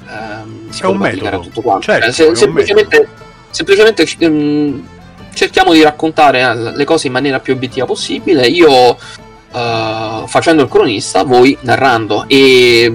[0.08, 1.82] ehm, si è può applicare a tutto quanto.
[1.82, 3.08] Certo, cioè, se, semplicemente
[3.50, 4.86] semplicemente um,
[5.34, 8.46] cerchiamo di raccontare eh, le cose in maniera più obiettiva possibile.
[8.46, 12.24] Io uh, facendo il cronista, voi narrando.
[12.28, 12.92] E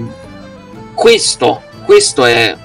[0.93, 2.55] questo, questo è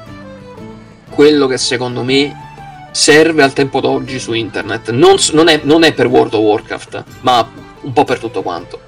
[1.11, 2.47] quello che secondo me
[2.91, 4.91] serve al tempo d'oggi su internet.
[4.91, 7.49] Non, non, è, non è, per World of Warcraft, ma
[7.81, 8.81] un po' per tutto quanto.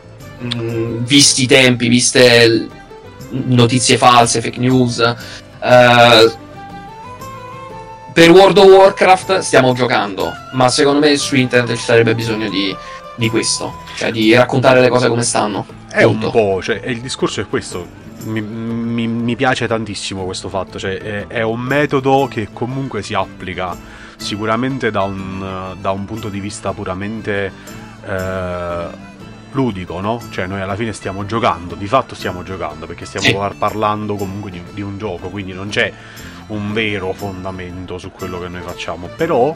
[0.42, 2.68] Mm, visti i tempi, viste
[3.30, 4.98] notizie false, fake news.
[5.60, 6.48] Uh,
[8.12, 12.74] per World of Warcraft stiamo giocando, ma secondo me su internet ci sarebbe bisogno di,
[13.14, 15.66] di questo, cioè di raccontare le cose come stanno.
[15.88, 16.26] È Punto.
[16.26, 17.98] un po', cioè, il discorso è questo.
[18.24, 23.14] Mi, mi, mi piace tantissimo questo fatto, cioè, è, è, un metodo che comunque si
[23.14, 23.74] applica
[24.16, 27.50] sicuramente da un, da un punto di vista puramente
[28.04, 28.86] eh,
[29.52, 30.20] ludico, no?
[30.30, 33.56] Cioè noi alla fine stiamo giocando, di fatto stiamo giocando perché stiamo sì.
[33.56, 35.90] parlando comunque di, di un gioco, quindi non c'è
[36.50, 39.54] un vero fondamento su quello che noi facciamo, però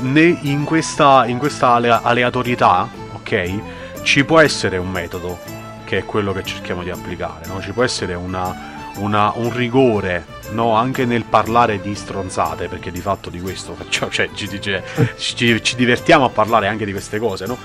[0.00, 5.38] in questa, in questa aleatorietà, ok, ci può essere un metodo
[5.84, 7.60] che è quello che cerchiamo di applicare, no?
[7.60, 10.74] ci può essere una, una, un rigore no?
[10.74, 14.82] anche nel parlare di stronzate, perché di fatto di questo facciamo, cioè, ci, ci,
[15.16, 17.56] ci, ci, divertiamo a parlare anche di queste cose, no?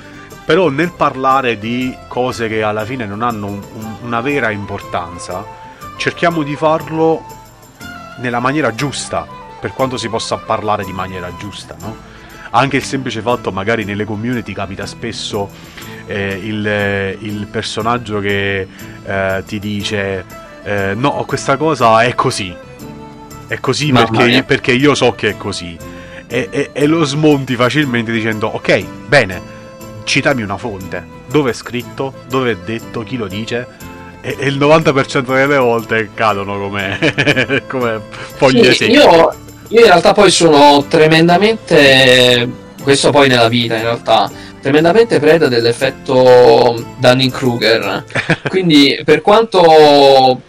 [0.45, 5.45] però nel parlare di cose che alla fine non hanno un, un, una vera importanza,
[5.97, 7.23] cerchiamo di farlo
[8.17, 9.25] nella maniera giusta,
[9.59, 12.09] per quanto si possa parlare di maniera giusta, no?
[12.51, 15.49] Anche il semplice fatto, magari nelle community capita spesso
[16.05, 18.67] eh, il, il, personaggio che
[19.03, 20.25] eh, ti dice
[20.63, 22.53] eh, no, questa cosa è così,
[23.47, 25.77] è così perché, perché, io so che è così.
[26.27, 29.41] e, e, e lo smonti facilmente dicendo ok, bene,
[30.03, 33.80] citami una fonte, dove è scritto, dove è detto, chi lo dice
[34.21, 38.01] e, e il 90% delle volte cadono come, come
[38.35, 39.33] foglie sì, io,
[39.67, 42.49] io in realtà poi sono tremendamente,
[42.81, 44.29] questo poi nella vita in realtà,
[44.61, 48.03] tremendamente preda dell'effetto Dunning-Kruger.
[48.47, 50.39] Quindi per quanto,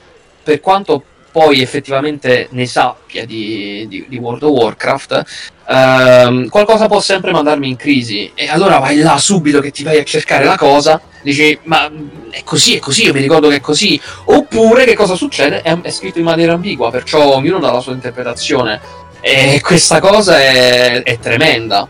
[0.43, 5.25] per quanto poi effettivamente ne sappia di, di, di World of Warcraft,
[5.67, 8.31] ehm, qualcosa può sempre mandarmi in crisi.
[8.35, 11.91] E allora vai là subito che ti vai a cercare la cosa, dici ma
[12.31, 13.99] è così, è così, io mi ricordo che è così.
[14.27, 15.63] Oppure che cosa succede?
[15.63, 19.01] È, è scritto in maniera ambigua, perciò ognuno dà la sua interpretazione.
[19.25, 21.89] E questa cosa è, è tremenda.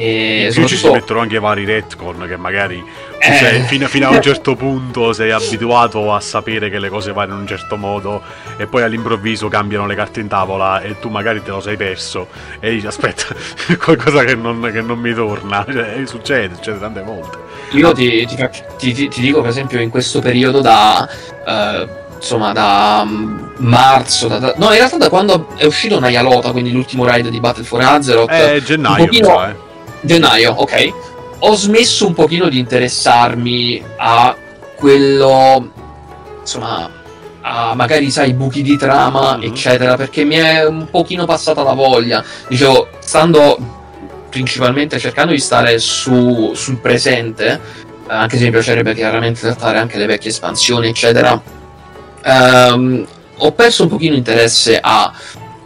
[0.00, 0.68] E in soprattutto...
[0.68, 2.80] ci si mettono anche vari retcon che magari
[3.18, 3.36] eh...
[3.36, 7.34] cioè, fino, fino, a un certo punto sei abituato a sapere che le cose vanno
[7.34, 8.22] in un certo modo
[8.56, 12.28] e poi all'improvviso cambiano le carte in tavola e tu magari te lo sei perso
[12.60, 13.24] e dici aspetta,
[13.82, 15.66] qualcosa che non, che non mi torna.
[15.78, 17.38] Cioè, succede, succede tante volte.
[17.72, 21.08] Io ti, ti, ti, ti, dico per esempio in questo periodo da...
[21.44, 26.50] Uh, insomma da mm, marzo da, da, no in realtà da quando è uscito Nayalota
[26.50, 29.67] quindi l'ultimo raid di Battle for Azeroth eh gennaio pochino, so, eh
[30.00, 30.92] gennaio, ok.
[31.40, 34.34] Ho smesso un pochino di interessarmi a
[34.74, 35.70] quello,
[36.40, 36.90] insomma,
[37.42, 39.48] a magari, sai, buchi di trama, mm-hmm.
[39.48, 42.24] eccetera, perché mi è un pochino passata la voglia.
[42.48, 43.56] Dicevo, stando
[44.28, 47.60] principalmente cercando di stare su, sul presente,
[48.06, 51.40] anche se mi piacerebbe chiaramente trattare anche le vecchie espansioni, eccetera,
[52.22, 53.06] ehm,
[53.38, 55.12] ho perso un pochino interesse a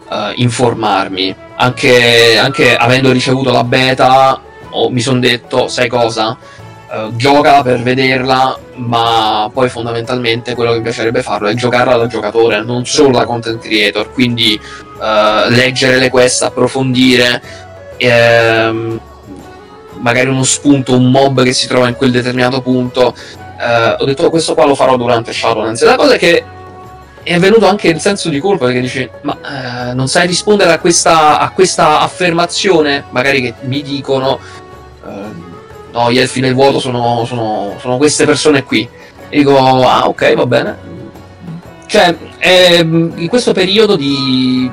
[0.08, 6.36] uh, informarmi anche, anche avendo ricevuto la beta, oh, mi sono detto, sai cosa?
[6.90, 12.06] Uh, giocala per vederla, ma poi fondamentalmente quello che mi piacerebbe farlo è giocarla da
[12.06, 14.12] giocatore, non solo da content creator.
[14.12, 17.40] Quindi uh, leggere le quest, approfondire,
[17.96, 19.00] ehm,
[20.00, 23.14] magari uno spunto, un mob che si trova in quel determinato punto.
[23.38, 25.84] Uh, ho detto questo qua lo farò durante Shadowlands.
[25.84, 26.44] La cosa è che
[27.22, 30.78] è venuto anche il senso di colpa perché dici ma eh, non sai rispondere a
[30.78, 33.04] questa, a questa, affermazione?
[33.10, 34.40] Magari che mi dicono
[35.06, 35.10] eh,
[35.92, 38.88] no gli elfi nel vuoto sono, sono, sono, queste persone qui.
[39.28, 40.90] E dico ah ok va bene.
[41.86, 44.70] Cioè eh, in questo periodo di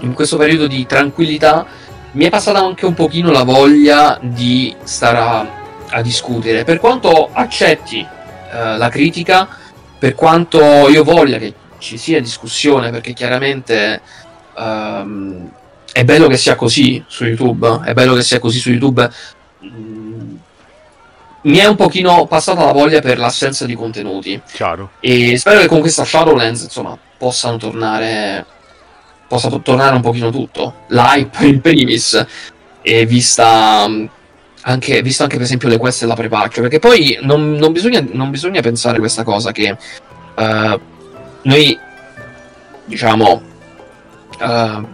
[0.00, 1.66] in questo periodo di tranquillità
[2.12, 5.46] mi è passata anche un pochino la voglia di stare a,
[5.90, 6.64] a discutere.
[6.64, 9.46] Per quanto accetti eh, la critica
[10.00, 14.00] per quanto io voglia che ci sia discussione, perché chiaramente
[14.56, 15.50] um,
[15.92, 19.10] è bello che sia così su YouTube, è bello che sia così su YouTube.
[19.62, 20.36] Mm,
[21.42, 24.40] mi è un pochino passata la voglia per l'assenza di contenuti.
[24.50, 24.92] Chiaro.
[25.00, 28.46] E spero che con questa Shadowlands, insomma, possano tornare.
[29.28, 30.84] possa tornare un pochino tutto.
[30.88, 32.26] L'hype in primis.
[32.80, 33.86] E vista
[34.62, 38.30] anche, visto anche per esempio le quest della pre-patch, perché poi non, non, bisogna, non
[38.30, 39.76] bisogna pensare questa cosa che
[40.36, 40.80] uh,
[41.42, 41.78] noi
[42.84, 43.42] diciamo
[44.40, 44.86] uh,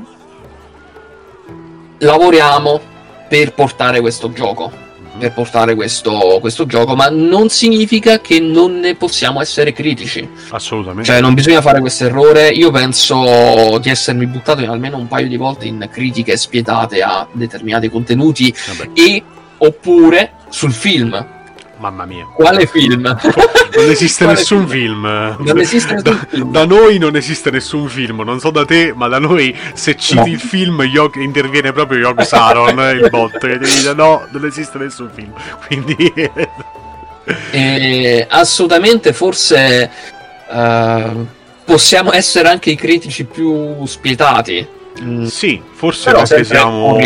[1.98, 2.80] lavoriamo
[3.28, 4.84] per portare questo gioco
[5.18, 10.28] per portare questo, questo, gioco, ma non significa che non ne possiamo essere critici.
[10.50, 11.04] Assolutamente.
[11.10, 12.48] Cioè, non bisogna fare questo errore.
[12.50, 17.88] Io penso di essermi buttato almeno un paio di volte in critiche spietate a determinati
[17.88, 18.90] contenuti Vabbè.
[18.92, 19.22] e
[19.58, 21.34] oppure sul film.
[21.78, 22.24] Mamma mia.
[22.34, 23.02] Quale film?
[23.02, 25.36] Non esiste nessun film?
[25.36, 25.58] film.
[25.58, 26.50] Esiste nessun da, film.
[26.50, 28.20] Da noi non esiste nessun film.
[28.20, 30.26] Non so da te, ma da noi se citi no.
[30.26, 34.78] il film Yog, interviene proprio Yog Saron, il bot, che ti dice no, non esiste
[34.78, 35.32] nessun film.
[35.66, 36.12] Quindi...
[37.50, 39.90] eh, assolutamente, forse
[40.48, 41.26] uh,
[41.64, 44.66] possiamo essere anche i critici più spietati.
[45.26, 46.98] Sì, forse Però perché siamo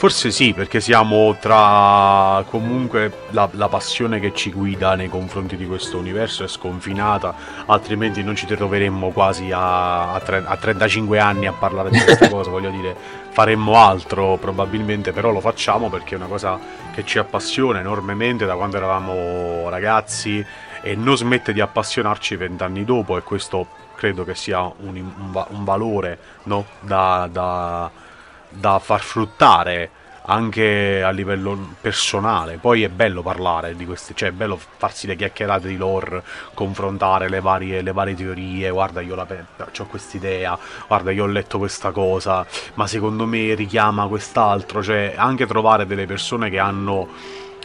[0.00, 5.66] Forse sì, perché siamo tra comunque la, la, passione che ci guida nei confronti di
[5.66, 7.34] questo universo è sconfinata,
[7.66, 12.30] altrimenti non ci troveremmo quasi a, a, tre, a 35 anni a parlare di questa
[12.32, 12.96] cosa, voglio dire,
[13.28, 16.58] faremmo altro probabilmente, però lo facciamo perché è una cosa
[16.94, 20.42] che ci appassiona enormemente da quando eravamo ragazzi
[20.80, 25.64] e non smette di appassionarci vent'anni dopo e questo credo che sia un, un, un
[25.64, 26.64] valore no?
[26.80, 28.08] da, da
[28.50, 29.90] da far fruttare
[30.30, 32.58] anche a livello personale.
[32.58, 36.22] Poi è bello parlare di queste, cioè è bello farsi le chiacchierate di lore,
[36.54, 38.70] confrontare le varie, le varie teorie.
[38.70, 44.82] Guarda, io ho quest'idea, guarda, io ho letto questa cosa, ma secondo me richiama quest'altro.
[44.82, 47.08] Cioè, anche trovare delle persone che hanno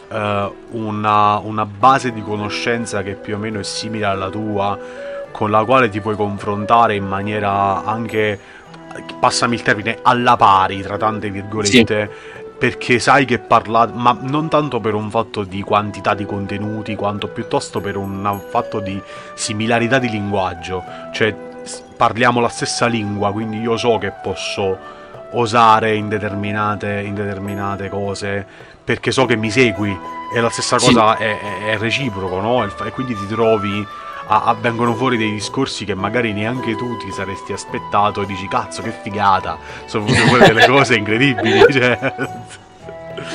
[0.08, 4.78] uh, una, una base di conoscenza che più o meno è simile alla tua,
[5.30, 8.55] con la quale ti puoi confrontare in maniera anche
[9.18, 12.10] passami il termine, alla pari, tra tante virgolette.
[12.10, 16.94] Sì perché sai che parlate, ma non tanto per un fatto di quantità di contenuti,
[16.94, 18.98] quanto piuttosto per un fatto di
[19.34, 20.82] similarità di linguaggio.
[21.12, 21.34] Cioè,
[21.96, 24.78] parliamo la stessa lingua, quindi io so che posso
[25.32, 29.98] osare in determinate, in determinate cose perché so che mi segui
[30.32, 31.24] e la stessa cosa sì.
[31.24, 32.64] è, è, è, reciproco, no?
[32.64, 33.84] E quindi ti trovi
[34.28, 38.82] a, vengono fuori dei discorsi che magari neanche tu ti saresti aspettato e dici cazzo
[38.82, 41.64] che figata, sono venute fuori delle cose incredibili.
[41.76, 42.14] Cioè.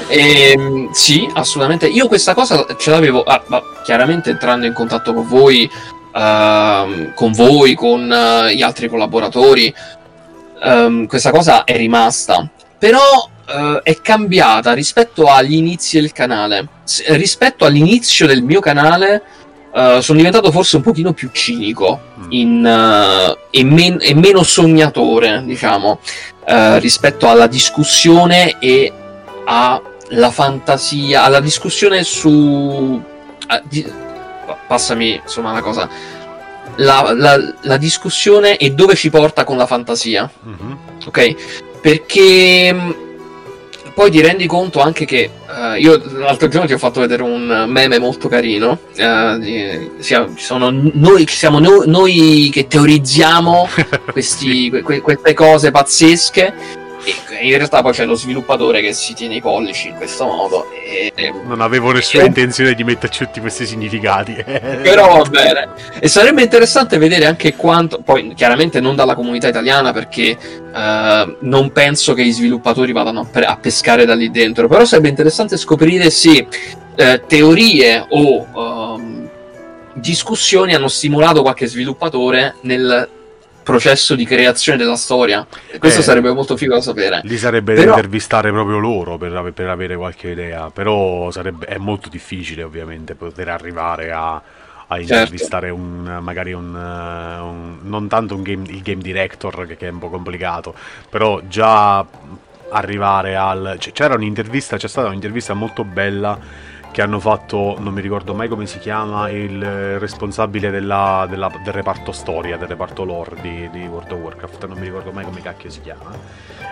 [0.08, 1.88] Eh, sì, assolutamente.
[1.88, 3.44] Io questa cosa ce l'avevo, ah,
[3.84, 5.70] chiaramente entrando in contatto con voi,
[6.14, 9.74] uh, con voi, con uh, gli altri collaboratori,
[10.64, 12.48] um, questa cosa è rimasta.
[12.78, 16.68] Però uh, è cambiata rispetto agli inizi del canale.
[16.84, 19.24] S- rispetto all'inizio del mio canale,
[19.74, 22.26] Uh, sono diventato forse un pochino più cinico mm.
[22.30, 26.00] in, uh, e, men- e, meno sognatore, diciamo,
[26.46, 28.92] uh, rispetto alla discussione e
[29.46, 33.02] alla fantasia, alla discussione su...
[33.64, 34.10] Di-
[34.68, 35.90] passami, insomma, una cosa.
[36.76, 40.30] La, la, la, discussione e dove ci porta con la fantasia.
[40.48, 40.72] Mm-hmm.
[41.06, 41.80] Ok?
[41.82, 42.76] Perché
[43.94, 47.66] poi ti rendi conto anche che uh, io l'altro giorno ti ho fatto vedere un
[47.68, 48.80] meme molto carino.
[48.98, 50.30] Uh, di, siamo,
[50.70, 53.68] noi, siamo noi, noi, che teorizziamo
[54.12, 59.36] questi, que, queste cose pazzesche e in realtà poi c'è lo sviluppatore che si tiene
[59.36, 60.68] i pollici in questo modo.
[60.72, 62.28] E, non avevo nessuna e...
[62.28, 64.34] intenzione di metterci tutti questi significati.
[64.44, 65.70] Però va bene.
[66.00, 71.72] E sarebbe interessante vedere anche quanto, poi chiaramente non dalla comunità italiana perché uh, non
[71.72, 76.48] penso che gli sviluppatori vadano a, pescare da lì dentro, però sarebbe interessante scoprire se
[76.48, 79.30] uh, teorie o uh,
[79.94, 83.10] discussioni hanno stimolato qualche sviluppatore nel
[83.64, 85.46] processo di creazione della storia.
[85.78, 87.22] Questo eh, sarebbe molto figo da sapere.
[87.24, 87.92] Li sarebbe però...
[87.92, 93.16] da intervistare proprio loro per, per, avere qualche idea, però sarebbe, è molto difficile ovviamente
[93.16, 94.42] poter arrivare a, a
[94.98, 95.14] certo.
[95.14, 95.82] intervistare certo.
[95.82, 100.00] un, magari un, un, non tanto un game, il game director che, che, è un
[100.00, 100.74] po' complicato,
[101.10, 102.06] però già
[102.70, 103.78] arrivare al...
[103.80, 108.66] C'era un'intervista, c'è stata un'intervista molto bella che hanno fatto, non mi ricordo mai come
[108.66, 114.12] si chiama, il responsabile della, della, del reparto storia, del reparto lore di, di, World
[114.12, 116.12] of Warcraft, non mi ricordo mai come cacchio si chiama.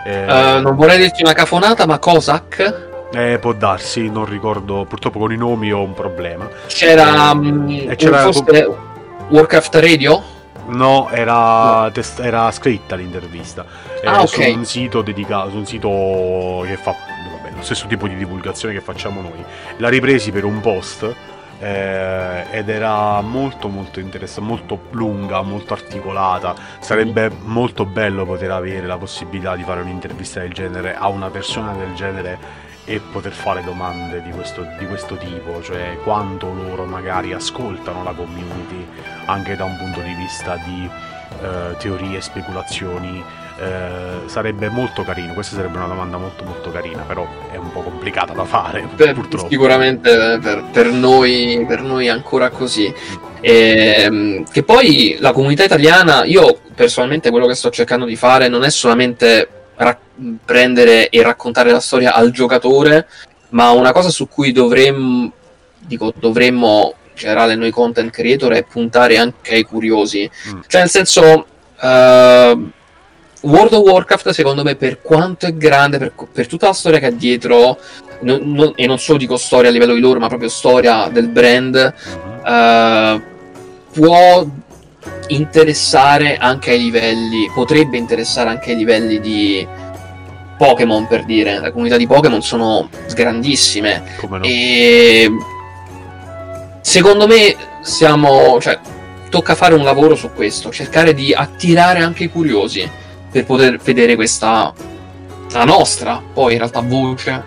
[0.06, 2.88] Eh, uh, non vorrei dirti una cafonata, ma Cossack?
[3.12, 6.48] Eh, può darsi, non ricordo, purtroppo con i nomi ho un problema.
[6.68, 7.32] C'era...
[7.32, 8.68] Eh, um, c'era forse
[9.30, 10.24] Warcraft Radio?
[10.68, 11.92] No, era, no.
[11.92, 13.66] Test- era scritta l'intervista.
[14.04, 14.52] Ah, eh, okay.
[14.52, 16.96] Su un sito dedicato, su un sito che fa
[17.64, 19.44] stesso tipo di divulgazione che facciamo noi.
[19.78, 21.16] L'ha ripresi per un post
[21.60, 26.56] eh, ed era molto molto interessante, molto lunga, molto articolata.
[26.80, 31.74] Sarebbe molto bello poter avere la possibilità di fare un'intervista del genere a una persona
[31.74, 37.34] del genere e poter fare domande di questo, di questo tipo, cioè quanto loro magari
[37.34, 38.88] ascoltano la community
[39.26, 40.90] anche da un punto di vista di
[41.42, 43.24] eh, teorie, speculazioni
[43.62, 45.34] eh, sarebbe molto carino.
[45.34, 48.88] Questa sarebbe una domanda molto molto carina, però è un po' complicata da fare.
[48.96, 49.50] Per, purtroppo.
[49.50, 52.94] Sicuramente per, per, noi, per noi ancora così.
[53.42, 58.48] E, ehm, che poi la comunità italiana, io personalmente quello che sto cercando di fare
[58.48, 60.00] non è solamente ra-
[60.46, 63.08] prendere e raccontare la storia al giocatore,
[63.50, 65.34] ma una cosa su cui dovremmo,
[65.80, 70.30] dico, dovremmo in generale noi content creator è puntare anche ai curiosi.
[70.50, 70.60] Mm.
[70.66, 71.46] Cioè nel senso...
[71.82, 72.72] Uh,
[73.42, 77.06] World of Warcraft, secondo me, per quanto è grande, per, per tutta la storia che
[77.06, 77.78] ha dietro,
[78.22, 81.30] no, no, e non solo dico storia a livello di loro, ma proprio storia del
[81.30, 81.94] brand,
[82.46, 83.22] uh,
[83.94, 84.46] può
[85.28, 89.68] interessare anche ai livelli, potrebbe interessare anche ai livelli di
[90.58, 91.60] Pokémon, per dire.
[91.60, 94.04] La comunità di Pokémon sono grandissime.
[94.18, 94.44] Come no?
[94.44, 95.30] E
[96.82, 98.60] secondo me siamo.
[98.60, 98.78] Cioè,
[99.30, 104.16] tocca fare un lavoro su questo, cercare di attirare anche i curiosi per poter vedere
[104.16, 104.74] questa
[105.52, 107.44] la nostra poi in realtà voce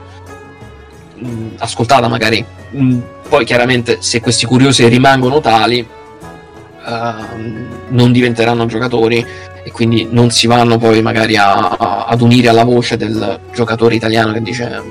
[1.14, 2.44] mh, mm, ascoltata magari.
[2.70, 6.88] Mh, mm, poi chiaramente se questi curiosi rimangono tali uh,
[7.88, 9.24] non diventeranno giocatori
[9.64, 13.94] e quindi non si vanno poi magari a, a, ad unire alla voce del giocatore
[13.94, 14.82] italiano che dice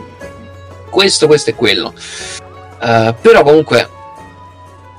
[0.89, 1.93] questo, questo e quello.
[2.81, 3.87] Uh, però comunque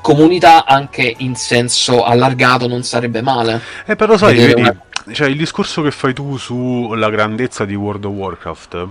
[0.03, 3.61] comunità anche in senso allargato non sarebbe male.
[3.87, 4.77] Eh però sai vedi una
[5.11, 8.87] cioè, il discorso che fai tu sulla grandezza di World of Warcraft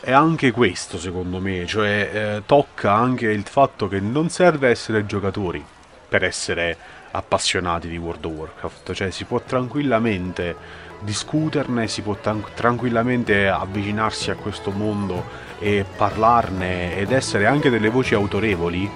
[0.00, 5.06] è anche questo, secondo me, cioè eh, tocca anche il fatto che non serve essere
[5.06, 5.64] giocatori
[6.08, 6.76] per essere
[7.12, 10.56] appassionati di World of Warcraft, cioè si può tranquillamente
[11.00, 12.16] discuterne, si può
[12.54, 15.24] tranquillamente avvicinarsi a questo mondo
[15.60, 18.90] e parlarne ed essere anche delle voci autorevoli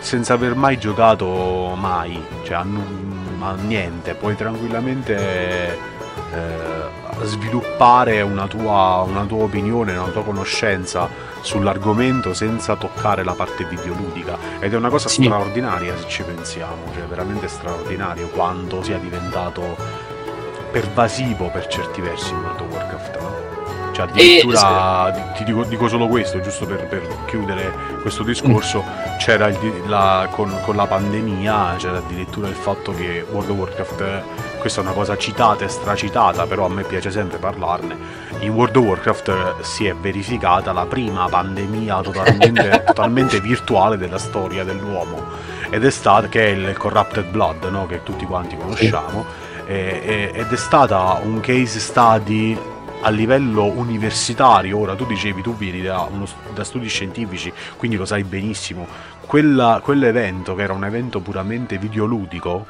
[0.00, 5.91] senza aver mai giocato mai, cioè a, n- a niente, puoi tranquillamente
[6.32, 11.08] eh, sviluppare una tua, una tua opinione, una tua conoscenza
[11.40, 15.24] sull'argomento senza toccare la parte videoludica ed è una cosa sì.
[15.24, 19.76] straordinaria se ci pensiamo, cioè veramente straordinario quanto sia diventato
[20.70, 23.20] pervasivo per certi versi World of Warcraft.
[23.20, 23.51] No?
[23.92, 25.36] Cioè addirittura, e...
[25.36, 29.18] ti dico, dico, solo questo, giusto per, per chiudere questo discorso, mm.
[29.18, 34.22] c'era il, la, con, con, la pandemia, c'era addirittura il fatto che World of Warcraft,
[34.58, 37.96] questa è una cosa citata e stracitata, però a me piace sempre parlarne,
[38.40, 44.64] in World of Warcraft si è verificata la prima pandemia totalmente, totalmente virtuale della storia
[44.64, 45.22] dell'uomo,
[45.68, 47.86] ed è stata, che è il Corrupted Blood, no?
[47.86, 52.58] che tutti quanti conosciamo, ed è stata un case study
[53.02, 58.04] a livello universitario, ora tu dicevi tu vieni da, uno, da studi scientifici, quindi lo
[58.04, 58.86] sai benissimo,
[59.26, 62.66] Quella, quell'evento che era un evento puramente videoludico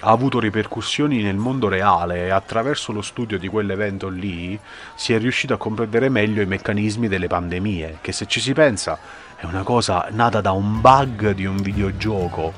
[0.00, 4.58] ha avuto ripercussioni nel mondo reale e attraverso lo studio di quell'evento lì
[4.94, 8.98] si è riuscito a comprendere meglio i meccanismi delle pandemie, che se ci si pensa
[9.36, 12.52] è una cosa nata da un bug di un videogioco,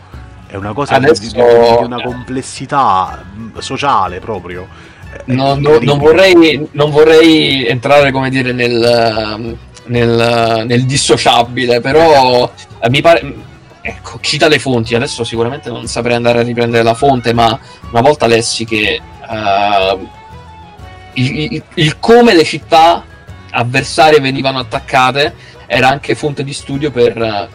[0.47, 1.23] è una cosa Adesso...
[1.23, 3.25] di, di, di una complessità
[3.59, 4.95] sociale proprio
[5.27, 12.51] No, no, non, vorrei, non, vorrei, entrare, come dire, nel, nel, nel dissociabile, però
[12.81, 13.35] eh, mi pare...
[13.81, 17.57] Ecco, cita le fonti, adesso sicuramente non saprei andare a riprendere la fonte, ma
[17.91, 20.09] una volta lessi che uh,
[21.13, 23.05] il, il, il come le città
[23.53, 25.33] avversarie venivano attaccate
[25.67, 27.49] era anche fonte di studio per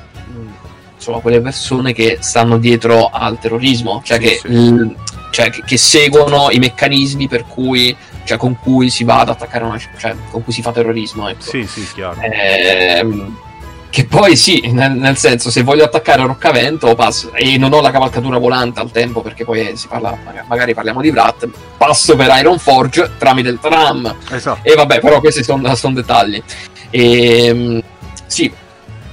[1.02, 4.48] insomma, quelle persone che stanno dietro al terrorismo, cioè sì, che sì.
[4.48, 4.96] L-
[5.32, 9.64] cioè che, che seguono i meccanismi per cui cioè, con cui si va ad attaccare
[9.64, 11.42] una cioè con cui si fa terrorismo ecco.
[11.42, 13.04] sì sì chiaro eh,
[13.90, 17.92] che poi sì nel, nel, senso se voglio attaccare Roccavento passo, e non ho la
[17.92, 20.16] cavalcatura volante al tempo perché poi si parla
[20.48, 24.60] magari parliamo di Vrat passo per Iron Forge tramite il tram esatto.
[24.62, 26.42] e vabbè però questi sono son dettagli
[26.90, 27.84] e, ehm,
[28.28, 28.52] sì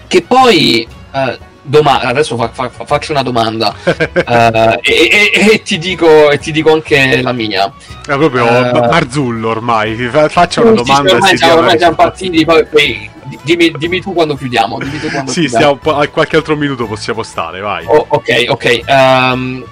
[0.06, 1.38] che poi eh,
[1.68, 3.90] domanda, adesso fa, fa, faccio una domanda uh,
[4.80, 7.72] e, e, e, ti dico, e, ti dico, anche la mia.
[8.06, 9.94] È proprio uh, Marzullo ormai,
[10.28, 11.12] faccia una domanda.
[11.12, 13.10] Ormai, siamo, ormai siamo partiti, poi, poi
[13.42, 14.78] dimmi, dimmi, tu quando chiudiamo.
[14.78, 15.78] Dimmi tu quando sì, chiudiamo.
[15.80, 17.84] Stiamo, a qualche altro minuto possiamo stare, vai.
[17.86, 18.80] Oh, ok, ok.
[18.86, 19.64] Um,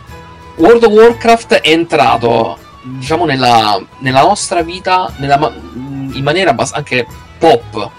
[0.57, 7.07] World of Warcraft è entrato, diciamo, nella, nella nostra vita nella, in maniera anche
[7.39, 7.91] pop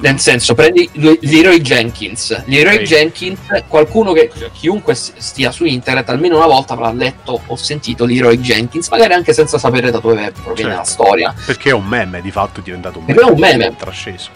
[0.00, 2.44] nel senso, prendi Leroy Jenkins.
[2.46, 2.86] Leroy okay.
[2.86, 3.38] Jenkins,
[3.68, 8.38] qualcuno che cioè, chiunque stia su internet almeno una volta avrà letto o sentito Leroy
[8.38, 10.76] Jenkins, magari anche senza sapere da dove proviene certo.
[10.76, 11.34] la storia.
[11.44, 13.18] Perché è un meme, di fatto è diventato un meme.
[13.18, 13.76] Perché è un meme.
[13.76, 14.30] Trasceso.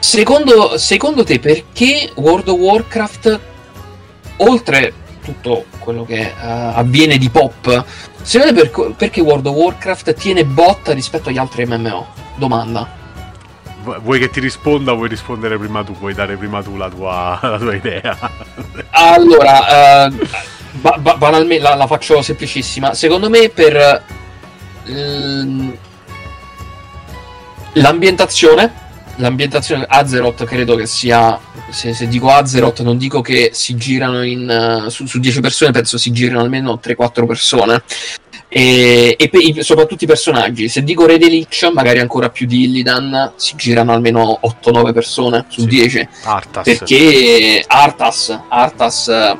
[0.00, 3.40] Secondo, secondo te perché World of Warcraft,
[4.38, 7.84] oltre tutto quello che uh, avviene di pop,
[8.22, 12.08] secondo te per, perché World of Warcraft tiene botta rispetto agli altri MMO?
[12.34, 13.01] Domanda.
[13.82, 15.92] Vuoi che ti risponda o vuoi rispondere prima tu?
[15.96, 18.16] Vuoi dare prima tu la tua, la tua idea?
[18.90, 20.26] allora, uh,
[20.80, 22.94] ba- ba- banalmente la, la, faccio semplicissima.
[22.94, 24.04] Secondo me per
[24.84, 25.76] l-
[27.72, 28.72] l'ambientazione,
[29.16, 31.38] l'ambientazione Azeroth credo che sia,
[31.70, 35.98] se, se, dico Azeroth non dico che si girano in, su, su 10 persone, penso
[35.98, 37.82] si girano almeno 3-4 persone
[38.54, 40.68] e, e pe- soprattutto i personaggi.
[40.68, 45.62] Se dico Re Lich, magari ancora più di Illidan, si girano almeno 8-9 persone su
[45.62, 45.66] sì.
[45.66, 46.08] 10.
[46.24, 46.64] Arthas.
[46.64, 49.36] Perché Arthas, Arthas,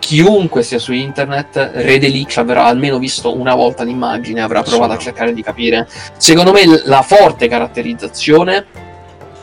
[0.00, 4.98] chiunque sia su internet, Re Lich avrà almeno visto una volta l'immagine, avrà provato a
[4.98, 5.86] cercare di capire.
[6.16, 8.66] Secondo me la forte caratterizzazione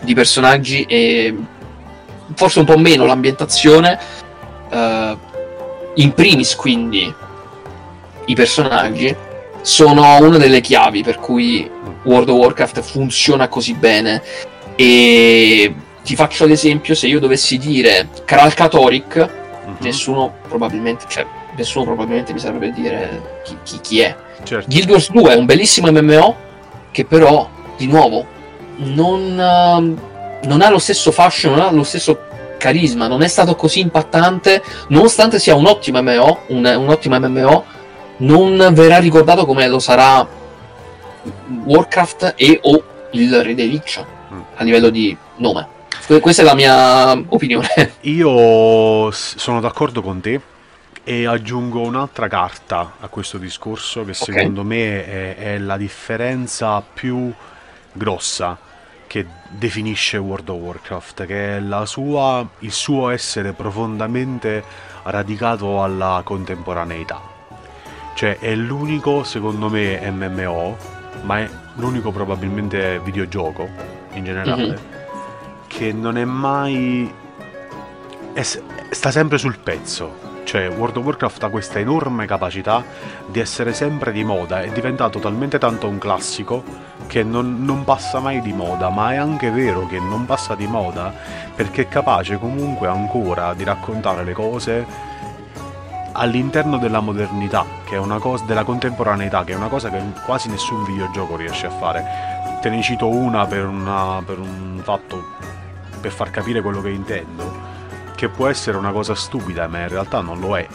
[0.02, 1.34] di personaggi e
[2.36, 3.98] forse un po' meno l'ambientazione.
[4.70, 5.18] Uh,
[5.96, 7.14] in primis quindi
[8.26, 9.15] i personaggi
[9.61, 11.69] sono una delle chiavi per cui
[12.03, 14.21] World of Warcraft funziona così bene.
[14.76, 19.30] E ti faccio l'esempio: se io dovessi dire Kralkatoric,
[19.65, 19.76] uh-huh.
[19.80, 24.15] nessuno probabilmente, cioè, nessuno probabilmente mi saprebbe dire chi, chi, chi è.
[24.43, 24.67] Certo.
[24.69, 26.36] Guild Wars 2 è un bellissimo MMO
[26.91, 28.26] che però, di nuovo,
[28.78, 32.19] non, uh, non ha lo stesso fashion, non ha lo stesso
[32.57, 37.65] carisma, non è stato così impattante, nonostante sia un ottimo MMO, un, un ottimo MMO
[38.18, 40.28] non verrà ricordato come lo sarà
[41.66, 44.03] Warcraft e o il Re dei Lich
[44.34, 44.41] mm.
[44.55, 45.68] a livello di nome.
[46.20, 47.68] Questa è la mia opinione.
[48.01, 50.41] Io sono d'accordo con te
[51.03, 57.32] E aggiungo un'altra carta a questo discorso che secondo me è, è la differenza più
[57.93, 58.57] grossa
[59.07, 64.64] che definisce World of Warcraft, che è la sua, il suo essere profondamente
[65.03, 67.33] radicato alla contemporaneità.
[68.14, 70.78] Cioè è l'unico, secondo me, MMO,
[71.24, 73.68] ma è l'unico probabilmente videogioco
[74.14, 74.76] in generale, Mhm.
[75.68, 77.11] che non è mai...
[78.34, 80.32] è sta sempre sul pezzo.
[80.43, 82.84] Cioè World of Warcraft ha questa enorme capacità
[83.26, 86.64] di essere sempre di moda, è diventato talmente tanto un classico
[87.07, 90.68] che non, non passa mai di moda, ma è anche vero che non passa di
[90.68, 91.11] moda
[91.55, 94.86] perché è capace comunque ancora di raccontare le cose
[96.14, 100.49] all'interno della modernità, che è una cosa della contemporaneità, che è una cosa che quasi
[100.49, 102.05] nessun videogioco riesce a fare.
[102.61, 105.32] Te ne cito una per, una- per un fatto
[105.99, 107.51] per far capire quello che intendo,
[108.16, 110.68] che può essere una cosa stupida, ma in realtà non lo è.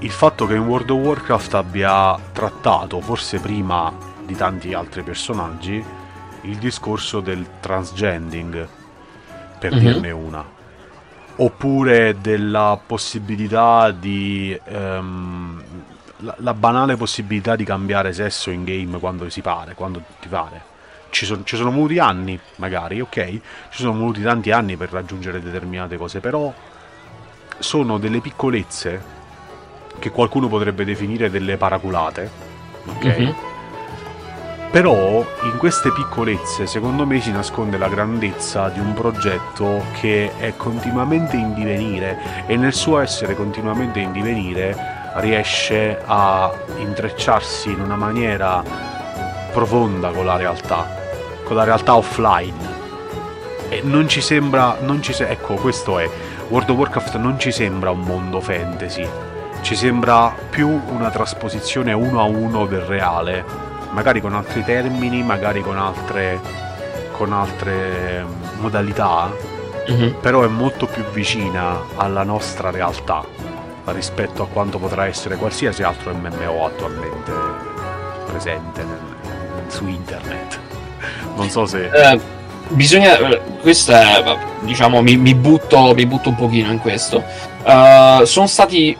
[0.00, 3.92] Il fatto che in World of Warcraft abbia trattato, forse prima
[4.24, 5.84] di tanti altri personaggi,
[6.42, 8.68] il discorso del transgending,
[9.58, 9.78] per Mhm.
[9.78, 10.44] dirne una.
[11.38, 14.58] Oppure della possibilità di...
[14.64, 15.62] ehm,
[16.20, 20.62] la, la banale possibilità di cambiare sesso in game quando si pare, quando ti pare.
[21.10, 23.30] Ci, son- ci sono voluti anni, magari, ok?
[23.70, 26.52] Ci sono voluti tanti anni per raggiungere determinate cose, però
[27.58, 29.02] sono delle piccolezze
[29.98, 32.30] che qualcuno potrebbe definire delle paraculate,
[32.84, 33.04] ok?
[33.04, 33.34] Mhm.
[34.76, 40.54] Però in queste piccolezze secondo me si nasconde la grandezza di un progetto che è
[40.54, 44.76] continuamente in divenire e nel suo essere continuamente in divenire
[45.14, 48.62] riesce a intrecciarsi in una maniera
[49.50, 50.86] profonda con la realtà,
[51.42, 52.74] con la realtà offline.
[53.70, 56.06] E non ci sembra, non ci se- ecco questo è,
[56.48, 59.08] World of Warcraft non ci sembra un mondo fantasy,
[59.62, 65.60] ci sembra più una trasposizione uno a uno del reale, magari con altri termini, magari
[65.62, 66.40] con altre,
[67.12, 69.30] con altre mm, modalità,
[69.88, 70.16] Mhm.
[70.20, 73.24] però è molto più vicina alla nostra realtà
[73.86, 77.30] rispetto a quanto potrà essere qualsiasi altro MMO attualmente
[78.26, 79.14] presente nel-
[79.68, 80.58] su internet.
[81.36, 81.88] Non so se...
[81.92, 82.18] Eh,
[82.68, 83.16] bisogna.
[83.18, 87.22] eh, Questa è, diciamo, mi, mi butto, mi butto un pochino in questo.
[87.62, 88.96] Eh, sono stati.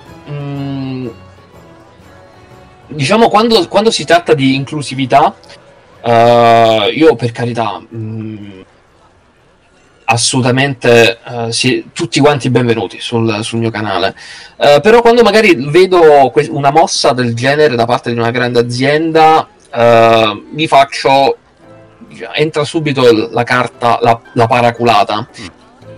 [2.93, 5.35] Mm, diciamo, quando, quando si tratta di inclusività,
[6.03, 7.81] eh, io per carità.
[7.95, 8.61] mm,
[10.09, 14.15] assolutamente eh, sì, tutti quanti benvenuti sul, sul mio canale.
[14.57, 18.61] Eh, però quando magari vedo que- una mossa del genere da parte di una grande
[18.61, 21.39] azienda, eh, mi faccio
[22.35, 25.29] entra subito la carta, la, la paraculata.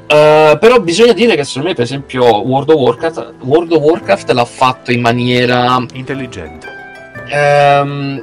[0.07, 4.31] Eh, però bisogna dire che secondo me, per esempio, World of Warcraft, World of Warcraft
[4.31, 6.78] l'ha fatto in maniera Intelligente.
[7.29, 8.21] Ehm,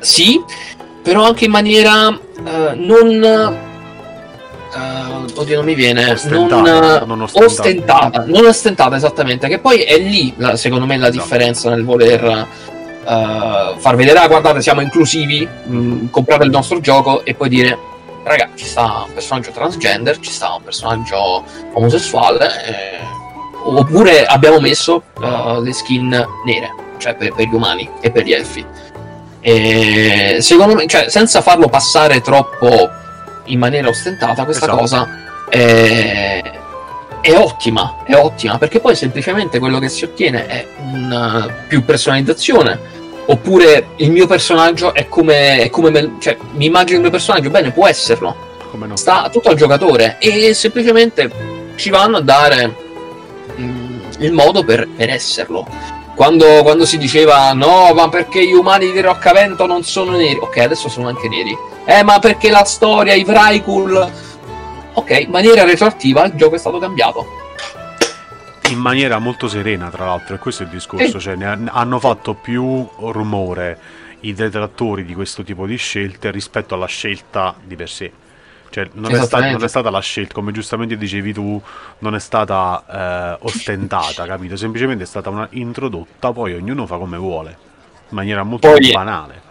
[0.00, 0.42] sì,
[1.02, 3.22] però anche in maniera eh, non
[4.74, 7.46] eh, oddio, non mi viene Ostentata, non, non ostentata.
[7.46, 8.24] ostentata.
[8.26, 9.48] non ostentata esattamente.
[9.48, 11.22] Che poi è lì, secondo me, la Esatto.
[11.22, 17.24] differenza nel voler eh, far vedere, ah, guardate, siamo inclusivi, mh, comprate il nostro gioco
[17.24, 17.78] e poi dire,
[18.24, 22.98] raga, ci sta un personaggio transgender, ci sta un personaggio omosessuale, eh,
[23.74, 26.08] oppure abbiamo messo eh, le skin
[26.44, 28.64] nere, cioè per, per gli umani e per gli elfi.
[29.40, 32.88] E secondo me, cioè, senza farlo passare troppo
[33.44, 34.80] in maniera ostentata, questa Esatto.
[34.80, 35.08] cosa
[35.48, 36.42] è,
[37.20, 42.94] è ottima, è ottima, perché poi semplicemente quello che si ottiene è una più personalizzazione.
[43.28, 47.50] Oppure il mio personaggio è come, è come me- cioè, mi immagino il mio personaggio,
[47.50, 48.36] bene, può esserlo,
[48.72, 48.96] no?
[48.96, 51.30] sta tutto al giocatore e semplicemente
[51.74, 52.85] ci vanno a dare
[53.56, 55.66] il modo per, per esserlo.
[56.14, 60.38] Quando, quando si diceva no, ma perché gli umani di Roccavento non sono neri?
[60.40, 61.54] Ok, adesso sono anche neri.
[61.84, 64.12] Eh, ma perché la storia, i Vrykul.
[64.94, 67.44] Ok, in maniera retroattiva il gioco è stato cambiato.
[68.70, 71.24] in maniera molto serena, tra l'altro, e questo è il discorso, Sì.
[71.26, 73.78] cioè ne han- hanno fatto più rumore
[74.22, 78.10] i detrattori di questo tipo di scelte rispetto alla scelta di per sé.
[78.70, 81.60] Cioè, non è, sta- non è stata la scelta, come giustamente dicevi tu,
[82.00, 84.56] non è stata eh, ostentata, capito?
[84.56, 87.50] Semplicemente è stata una introdotta, poi ognuno fa come vuole,
[88.08, 89.42] in maniera molto Poi- banale.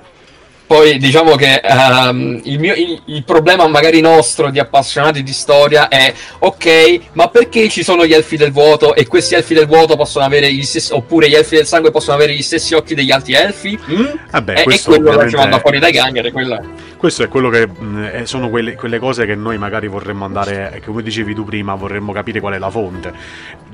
[0.68, 5.88] Poi diciamo che um, il, mio, il, il, problema magari nostro di appassionati di storia
[5.88, 9.95] è ok, ma perché ci sono gli elfi del vuoto e questi elfi del vuoto
[9.95, 13.11] possono avere gli stessi, oppure gli elfi del sangue possono avere gli stessi occhi degli
[13.11, 13.78] altri elfi?
[13.89, 14.05] Mm?
[14.32, 15.30] Vabbè, e, e quello ovviamente...
[15.30, 16.59] ci manda fuori dai gangheri, quella...
[16.97, 21.03] Questo è quello che mh, sono quelle, quelle, cose che noi magari vorremmo andare, come
[21.03, 23.13] dicevi tu prima, vorremmo capire qual è la fonte.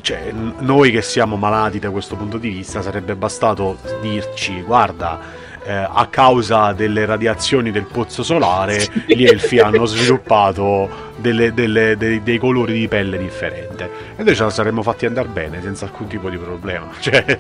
[0.02, 5.72] Cioè, noi che siamo malati da questo punto di vista, sarebbe bastato dirci, guarda eh,
[5.72, 12.38] a causa delle radiazioni del pozzo solare gli elfi hanno sviluppato delle, delle, dei, dei,
[12.38, 13.84] colori di pelle differenti.
[14.16, 16.90] E noi ce la saremmo fatti andare bene senza alcun tipo di problema.
[17.00, 17.40] Cioè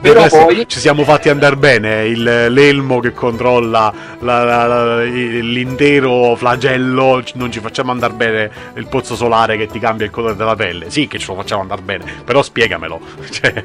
[0.00, 0.66] però poi...
[0.66, 2.06] ci siamo fatti andare bene.
[2.06, 8.86] Il, l'elmo che controlla la, la, la, l'intero flagello non ci facciamo andare bene il
[8.86, 10.90] pozzo solare che ti cambia il colore della pelle.
[10.90, 13.00] Sì che ce lo facciamo andare bene però spiegamelo.
[13.28, 13.64] Cioè...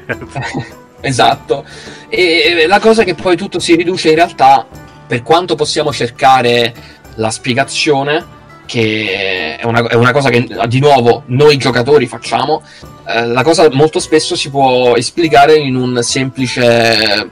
[1.02, 1.64] Esatto.
[2.08, 4.66] E la cosa che poi tutto si riduce in realtà,
[5.06, 6.72] per quanto possiamo cercare
[7.16, 8.24] la spiegazione,
[8.64, 12.62] che è una, è una cosa che di nuovo noi giocatori facciamo,
[13.06, 17.28] eh, la cosa molto spesso si può esplicare in un semplice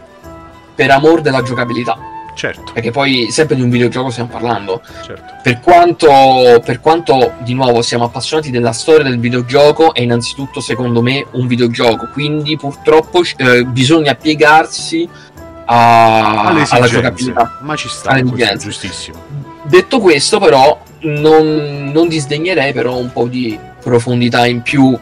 [0.75, 1.97] per amor della giocabilità
[2.35, 2.73] Certo.
[2.73, 4.83] Perché poi sempre di un videogioco stiamo parlando.
[5.05, 5.35] Certo.
[5.43, 11.03] Per, quanto, per quanto, di nuovo, siamo appassionati della storia del videogioco, è innanzitutto, secondo
[11.03, 12.09] me, un videogioco.
[12.13, 15.09] Quindi purtroppo eh, bisogna piegarsi
[15.67, 17.59] a, alla giocabilità.
[17.61, 19.19] Ma ci sta, è giustissimo.
[19.65, 24.99] Detto questo, però, non, non disdegnerei però un po' di profondità in più,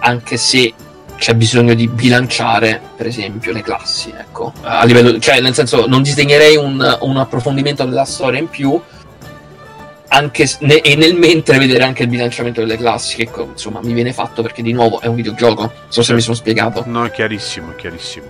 [0.00, 0.72] anche se
[1.20, 4.10] c'è bisogno di bilanciare, per esempio, le classi.
[4.16, 4.54] Ecco.
[4.62, 8.80] A livello, cioè, nel senso, non disdegnerei un, un approfondimento della storia in più.
[10.12, 14.14] Anche ne, e nel mentre vedere anche il bilanciamento delle classi, che insomma mi viene
[14.14, 15.60] fatto perché di nuovo è un videogioco.
[15.60, 16.84] Non so se mi sono spiegato.
[16.86, 18.26] No, è chiarissimo, è chiarissimo.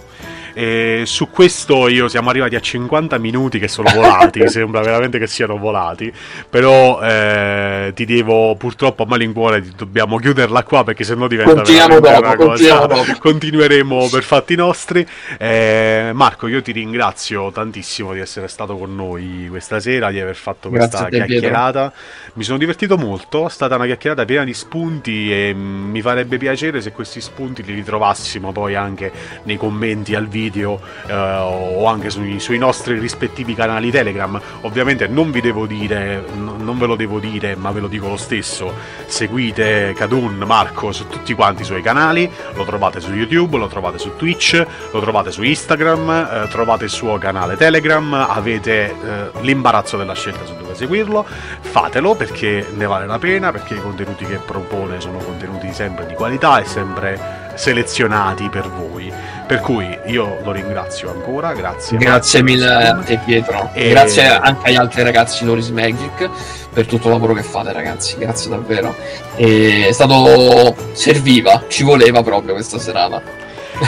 [0.53, 5.27] E su questo io siamo arrivati a 50 minuti che sono volati, sembra veramente che
[5.27, 6.13] siano volati,
[6.49, 12.19] però eh, ti devo purtroppo a malincuore dobbiamo chiuderla qua perché sennò diventa continuiamo dopo,
[12.19, 12.87] una cosa.
[12.87, 13.05] Dopo.
[13.21, 15.07] Continueremo per fatti nostri.
[15.39, 20.37] Eh, Marco, io ti ringrazio tantissimo di essere stato con noi questa sera, di aver
[20.37, 21.91] fatto questa te, chiacchierata.
[21.91, 22.33] Pietro.
[22.35, 26.81] Mi sono divertito molto, è stata una chiacchierata piena di spunti e mi farebbe piacere
[26.81, 29.13] se questi spunti li ritrovassimo poi anche
[29.45, 34.39] nei commenti al video video eh, o anche sui, sui, nostri rispettivi canali Telegram.
[34.63, 38.09] Ovviamente non vi devo dire, n- non ve lo devo dire, ma ve lo dico
[38.09, 38.73] lo stesso.
[39.07, 43.99] Seguite Kadun Marco su tutti quanti i suoi canali, lo trovate su YouTube, lo trovate
[43.99, 48.95] su Twitch, lo trovate su Instagram, eh, trovate il suo canale Telegram, avete eh,
[49.41, 51.25] l'imbarazzo della scelta su dove seguirlo.
[51.61, 56.15] Fatelo perché ne vale la pena, perché i contenuti che propone sono contenuti sempre di
[56.15, 59.13] qualità e sempre selezionati per voi.
[59.47, 61.99] Per cui io lo ringrazio ancora, grazie.
[61.99, 63.71] Grazie mille a te Pietro.
[63.73, 63.89] E...
[63.91, 66.31] Grazie anche agli altri ragazzi Loris Magic
[66.73, 68.95] per tutto il lavoro che fate ragazzi, grazie davvero.
[69.35, 73.21] E è stato serviva, ci voleva proprio questa serata.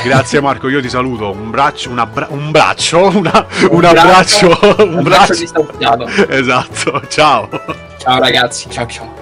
[0.03, 1.31] Grazie Marco, io ti saluto.
[1.31, 7.49] Un braccio, un, abbra- un braccio, una, un, un abbraccio, abbraccio, un braccio Esatto, ciao.
[7.99, 9.22] Ciao ragazzi, ciao ciao.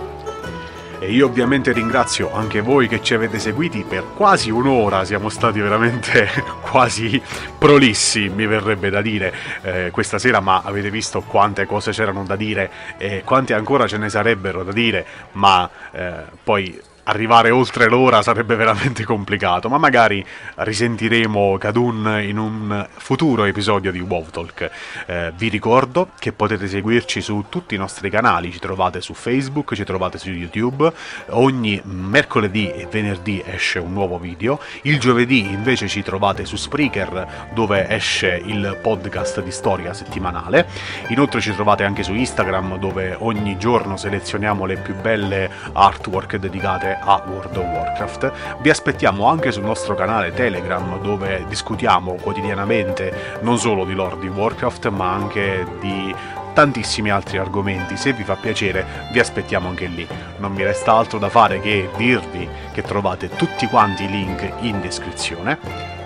[1.03, 3.87] E io ovviamente ringrazio anche voi che ci avete seguiti.
[3.89, 6.29] Per quasi un'ora, siamo stati veramente
[6.61, 7.21] quasi
[7.59, 9.33] prolissi, mi verrebbe da dire,
[9.63, 13.97] eh, questa sera, ma avete visto quante cose c'erano da dire e quante ancora ce
[13.97, 16.79] ne sarebbero da dire, ma eh, poi
[17.11, 23.99] arrivare oltre l'ora sarebbe veramente complicato, ma magari risentiremo Kadun in un futuro episodio di
[23.99, 24.71] WoW Talk.
[25.07, 29.75] Eh, vi ricordo che potete seguirci su tutti i nostri canali, ci trovate su Facebook,
[29.75, 30.91] ci trovate su YouTube,
[31.31, 37.51] ogni mercoledì e venerdì esce un nuovo video, il giovedì invece ci trovate su Spreaker
[37.53, 40.69] dove esce il podcast di storia settimanale,
[41.09, 46.99] inoltre ci trovate anche su Instagram dove ogni giorno selezioniamo le più belle artwork dedicate
[47.05, 48.33] a World of Warcraft.
[48.61, 54.29] Vi aspettiamo anche sul nostro canale Telegram dove discutiamo quotidianamente non solo di Lord di
[54.29, 56.15] Warcraft ma anche di
[56.53, 57.97] tantissimi altri argomenti.
[57.97, 60.07] Se vi fa piacere, vi aspettiamo anche lì.
[60.39, 64.81] Non mi resta altro da fare che dirvi che trovate tutti quanti i link in
[64.81, 65.59] descrizione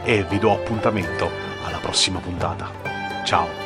[0.04, 1.30] e vi do appuntamento
[1.64, 2.70] alla prossima puntata.
[3.24, 3.63] Ciao!